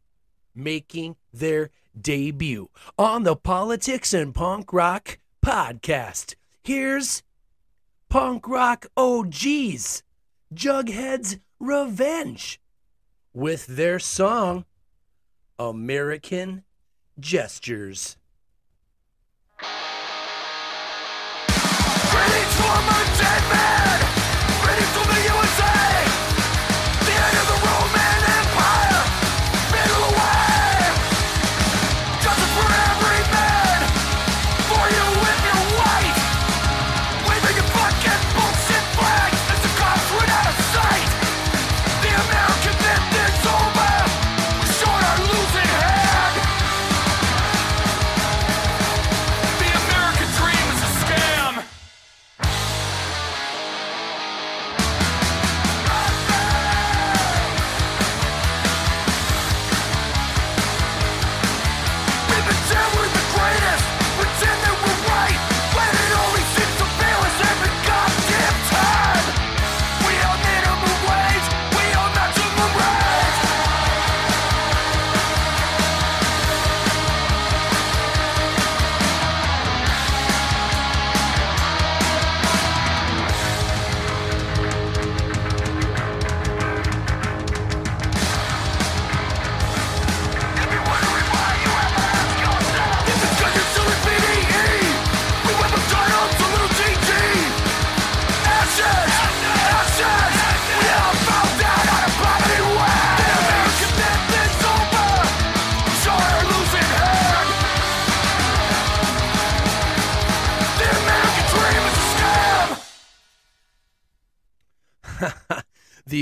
[0.55, 6.34] making their debut on the Politics and Punk Rock podcast.
[6.62, 7.22] Here's
[8.09, 10.03] Punk Rock OGs,
[10.55, 12.61] Jughead's Revenge,
[13.32, 14.64] with their song
[15.59, 16.64] American
[17.18, 18.16] Gestures.
[22.53, 23.51] For my dead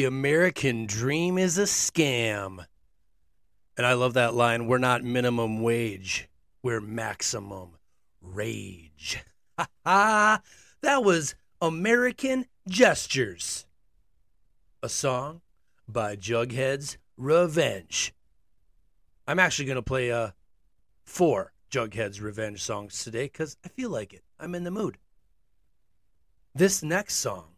[0.01, 2.65] the American dream is a scam.
[3.77, 6.27] And I love that line we're not minimum wage,
[6.63, 7.77] we're maximum
[8.23, 9.23] rage.
[9.59, 10.41] Ha ha!
[10.81, 13.67] That was American Gestures,
[14.83, 15.43] a song
[15.87, 18.15] by Jughead's Revenge.
[19.29, 20.31] I'm actually going to play uh,
[21.05, 24.25] four Jughead's Revenge songs today because I feel like it.
[24.39, 24.97] I'm in the mood.
[26.55, 27.50] This next song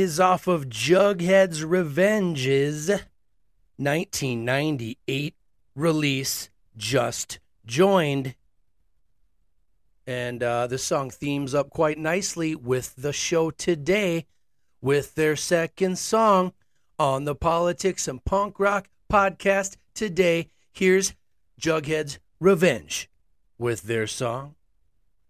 [0.00, 2.88] is off of Jughead's Revenge's
[3.78, 5.34] 1998
[5.74, 8.34] release, Just Joined.
[10.06, 14.26] And uh, the song themes up quite nicely with the show today
[14.82, 16.52] with their second song
[16.98, 20.50] on the Politics and Punk Rock podcast today.
[20.72, 21.14] Here's
[21.58, 23.08] Jughead's Revenge
[23.56, 24.56] with their song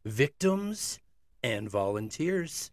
[0.04, 0.98] Victims
[1.42, 2.72] and Volunteers.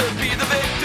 [0.00, 0.79] To be the victim.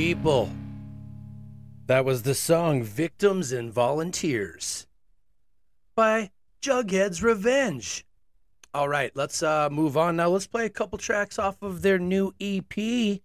[0.00, 0.48] People.
[1.84, 4.86] That was the song Victims and Volunteers
[5.94, 6.30] by
[6.62, 8.06] Jughead's Revenge.
[8.72, 10.30] All right, let's uh, move on now.
[10.30, 13.20] Let's play a couple tracks off of their new EP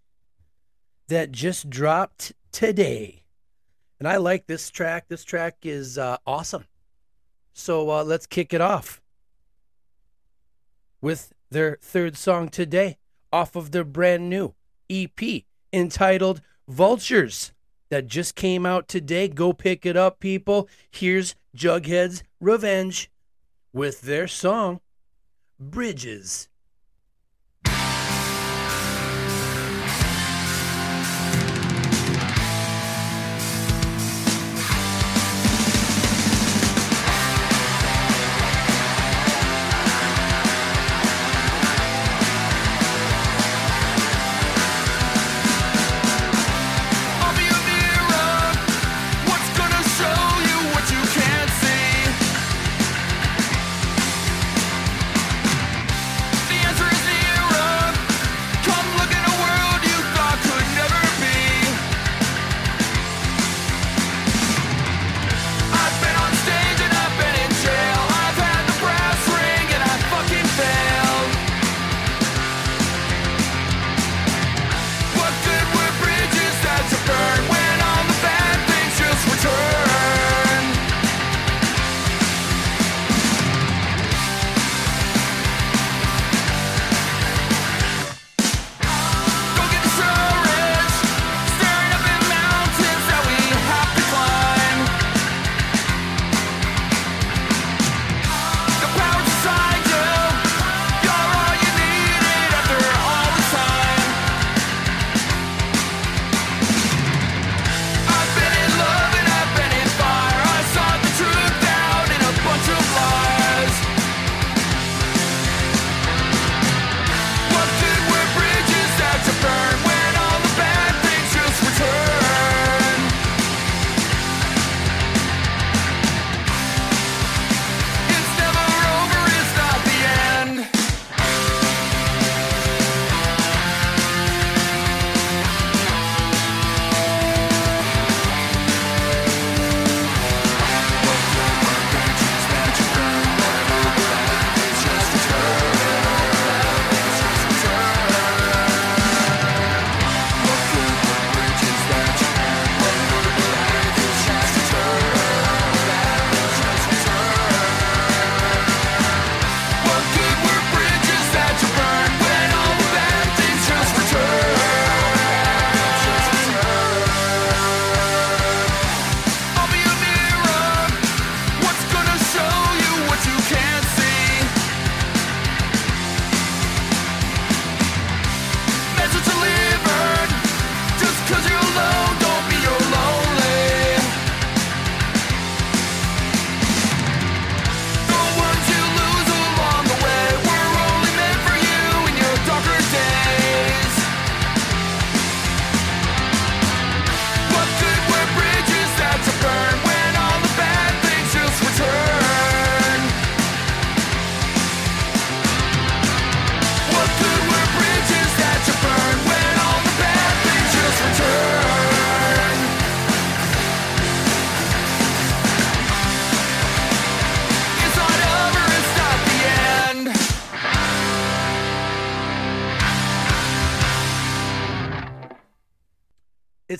[1.08, 3.24] that just dropped today.
[3.98, 5.06] And I like this track.
[5.08, 6.66] This track is uh, awesome.
[7.54, 9.02] So uh, let's kick it off
[11.00, 12.98] with their third song today
[13.32, 14.56] off of their brand new
[14.90, 17.52] EP entitled Vultures
[17.90, 19.28] that just came out today.
[19.28, 20.68] Go pick it up, people.
[20.90, 23.12] Here's Jughead's Revenge
[23.72, 24.80] with their song
[25.60, 26.50] Bridges.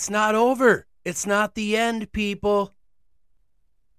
[0.06, 0.86] It's not over.
[1.04, 2.76] It's not the end, people.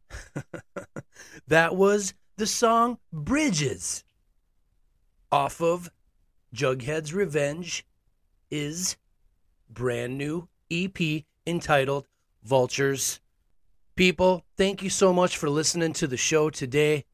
[1.49, 4.05] that was the song Bridges
[5.33, 5.91] off of
[6.55, 7.85] Jughead's Revenge
[8.53, 8.97] is
[9.69, 12.07] brand new EP entitled
[12.45, 13.19] Vultures.
[13.97, 17.05] People, thank you so much for listening to the show today.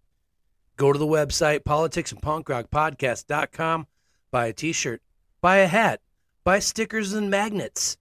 [0.76, 3.86] Go to the website, politicsandpunkrockpodcast.com,
[4.30, 5.00] buy a t shirt,
[5.40, 6.02] buy a hat,
[6.44, 7.96] buy stickers and magnets,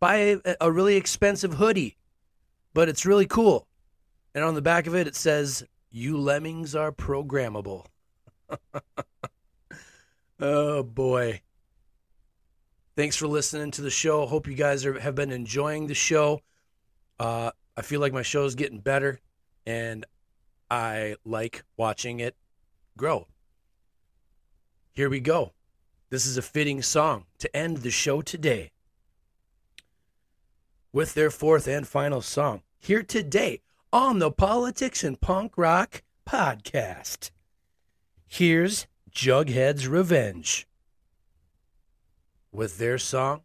[0.00, 1.96] buy a, a really expensive hoodie,
[2.74, 3.66] but it's really cool.
[4.34, 7.86] And on the back of it, it says, You lemmings are programmable.
[10.40, 11.40] oh, boy.
[12.96, 14.26] Thanks for listening to the show.
[14.26, 16.40] Hope you guys are, have been enjoying the show.
[17.18, 19.20] Uh, I feel like my show is getting better,
[19.66, 20.04] and
[20.70, 22.36] I like watching it
[22.96, 23.26] grow.
[24.92, 25.52] Here we go.
[26.08, 28.70] This is a fitting song to end the show today.
[30.96, 33.60] With their fourth and final song here today
[33.92, 37.30] on the Politics and Punk Rock podcast.
[38.26, 40.66] Here's Jughead's Revenge
[42.50, 43.42] with their song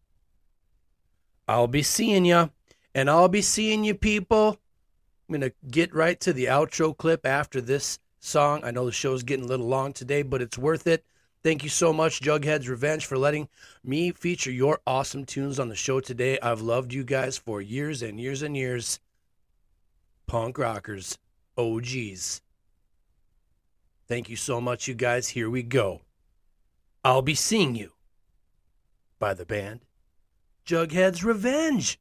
[1.46, 2.48] I'll be seeing ya,
[2.96, 4.58] and I'll be seeing you people.
[5.28, 8.64] I'm going to get right to the outro clip after this song.
[8.64, 11.04] I know the show's getting a little long today, but it's worth it.
[11.44, 13.50] Thank you so much, Jughead's Revenge, for letting
[13.84, 16.38] me feature your awesome tunes on the show today.
[16.40, 19.00] I've loved you guys for years and years and years.
[20.28, 21.18] Punk rockers,
[21.58, 22.42] OGs.
[24.08, 25.30] Thank you so much, you guys.
[25.30, 26.02] Here we go.
[27.04, 27.94] I'll be seeing you
[29.18, 29.80] by the band
[30.66, 32.00] Jughead's Revenge.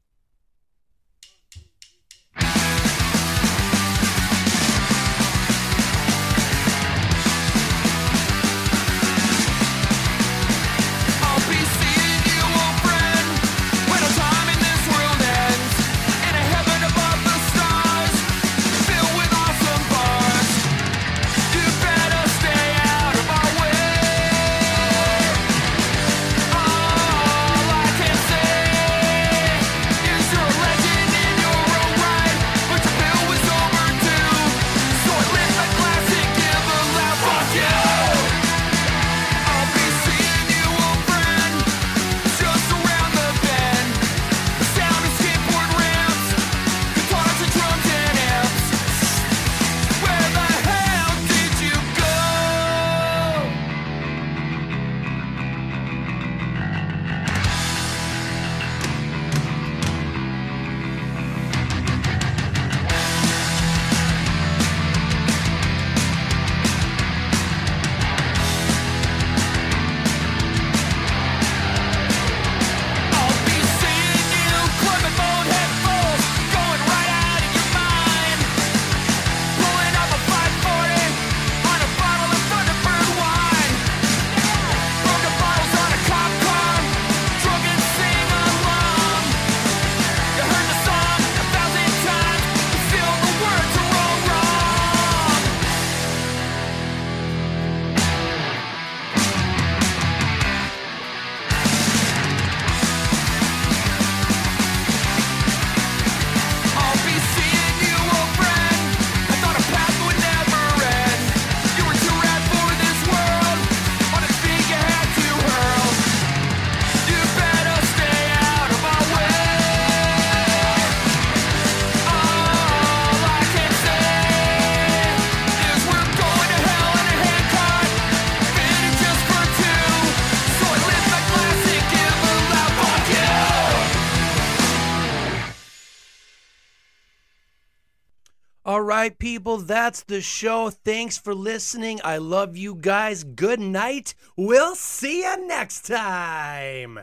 [139.61, 140.71] That's the show.
[140.71, 142.01] Thanks for listening.
[142.05, 143.25] I love you guys.
[143.25, 144.15] Good night.
[144.37, 147.01] We'll see you next time.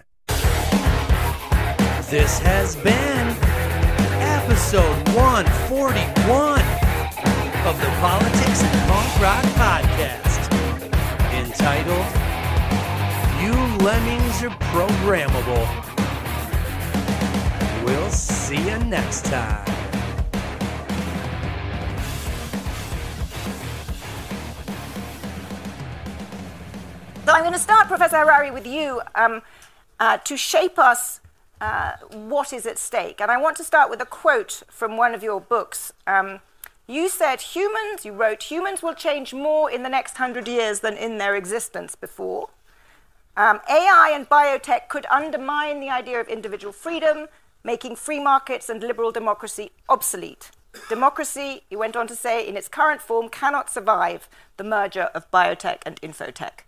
[2.10, 3.28] This has been
[4.22, 6.62] episode 141
[7.68, 10.48] of the Politics and Punk Rock Podcast,
[11.34, 12.08] entitled
[13.42, 13.54] You
[13.86, 15.66] Lemmings Are Programmable.
[17.84, 19.87] We'll see you next time.
[27.28, 29.42] So I'm going to start, Professor Harari, with you um,
[30.00, 31.20] uh, to shape us
[31.60, 33.20] uh, what is at stake.
[33.20, 35.92] And I want to start with a quote from one of your books.
[36.08, 36.40] Um,
[36.88, 40.96] you said humans, you wrote, humans will change more in the next hundred years than
[40.96, 42.48] in their existence before.
[43.36, 47.28] Um, AI and biotech could undermine the idea of individual freedom,
[47.62, 50.52] making free markets and liberal democracy obsolete.
[50.88, 55.30] Democracy, he went on to say, in its current form cannot survive the merger of
[55.30, 56.62] biotech and infotech.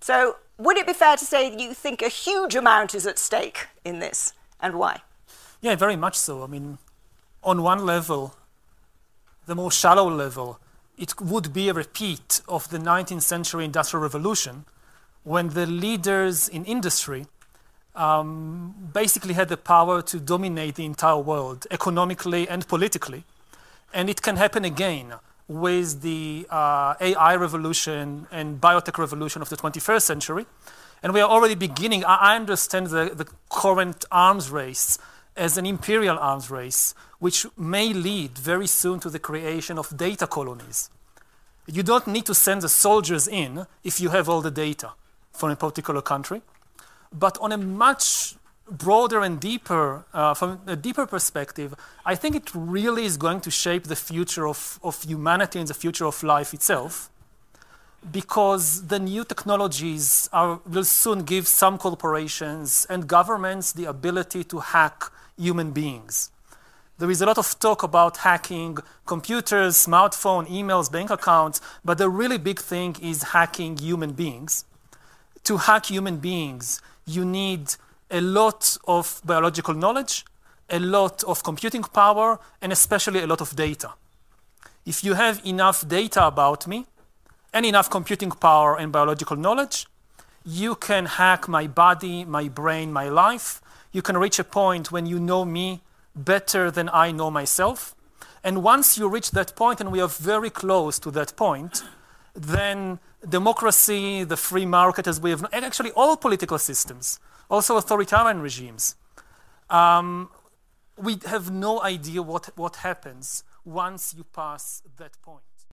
[0.00, 3.68] So, would it be fair to say you think a huge amount is at stake
[3.84, 5.02] in this, and why?
[5.60, 6.42] Yeah, very much so.
[6.42, 6.78] I mean,
[7.42, 8.34] on one level,
[9.46, 10.58] the more shallow level,
[10.96, 14.64] it would be a repeat of the 19th century Industrial Revolution
[15.22, 17.26] when the leaders in industry
[17.94, 23.24] um, basically had the power to dominate the entire world economically and politically.
[23.92, 25.14] And it can happen again
[25.50, 30.46] with the uh, AI revolution and biotech revolution of the 21st century.
[31.02, 32.04] And we are already beginning.
[32.04, 34.96] I understand the, the current arms race
[35.36, 40.28] as an imperial arms race, which may lead very soon to the creation of data
[40.28, 40.88] colonies.
[41.66, 44.92] You don't need to send the soldiers in if you have all the data
[45.32, 46.42] from a particular country.
[47.12, 48.36] But on a much
[48.70, 51.74] broader and deeper, uh, from a deeper perspective,
[52.06, 55.74] I think it really is going to shape the future of, of humanity and the
[55.74, 57.10] future of life itself
[58.12, 64.60] because the new technologies are, will soon give some corporations and governments the ability to
[64.60, 65.04] hack
[65.36, 66.30] human beings.
[66.98, 72.08] There is a lot of talk about hacking computers, smartphone, emails, bank accounts, but the
[72.08, 74.64] really big thing is hacking human beings.
[75.44, 77.74] To hack human beings, you need
[78.10, 80.24] a lot of biological knowledge,
[80.68, 83.92] a lot of computing power, and especially a lot of data.
[84.86, 86.86] If you have enough data about me,
[87.52, 89.86] and enough computing power and biological knowledge,
[90.44, 93.60] you can hack my body, my brain, my life.
[93.92, 95.82] You can reach a point when you know me
[96.14, 97.94] better than I know myself.
[98.42, 101.82] And once you reach that point, and we are very close to that point,
[102.34, 107.20] then democracy, the free market, as we have, and actually all political systems,
[107.50, 108.94] also authoritarian regimes,
[109.68, 110.30] um,
[110.96, 115.49] we have no idea what, what happens once you pass that point.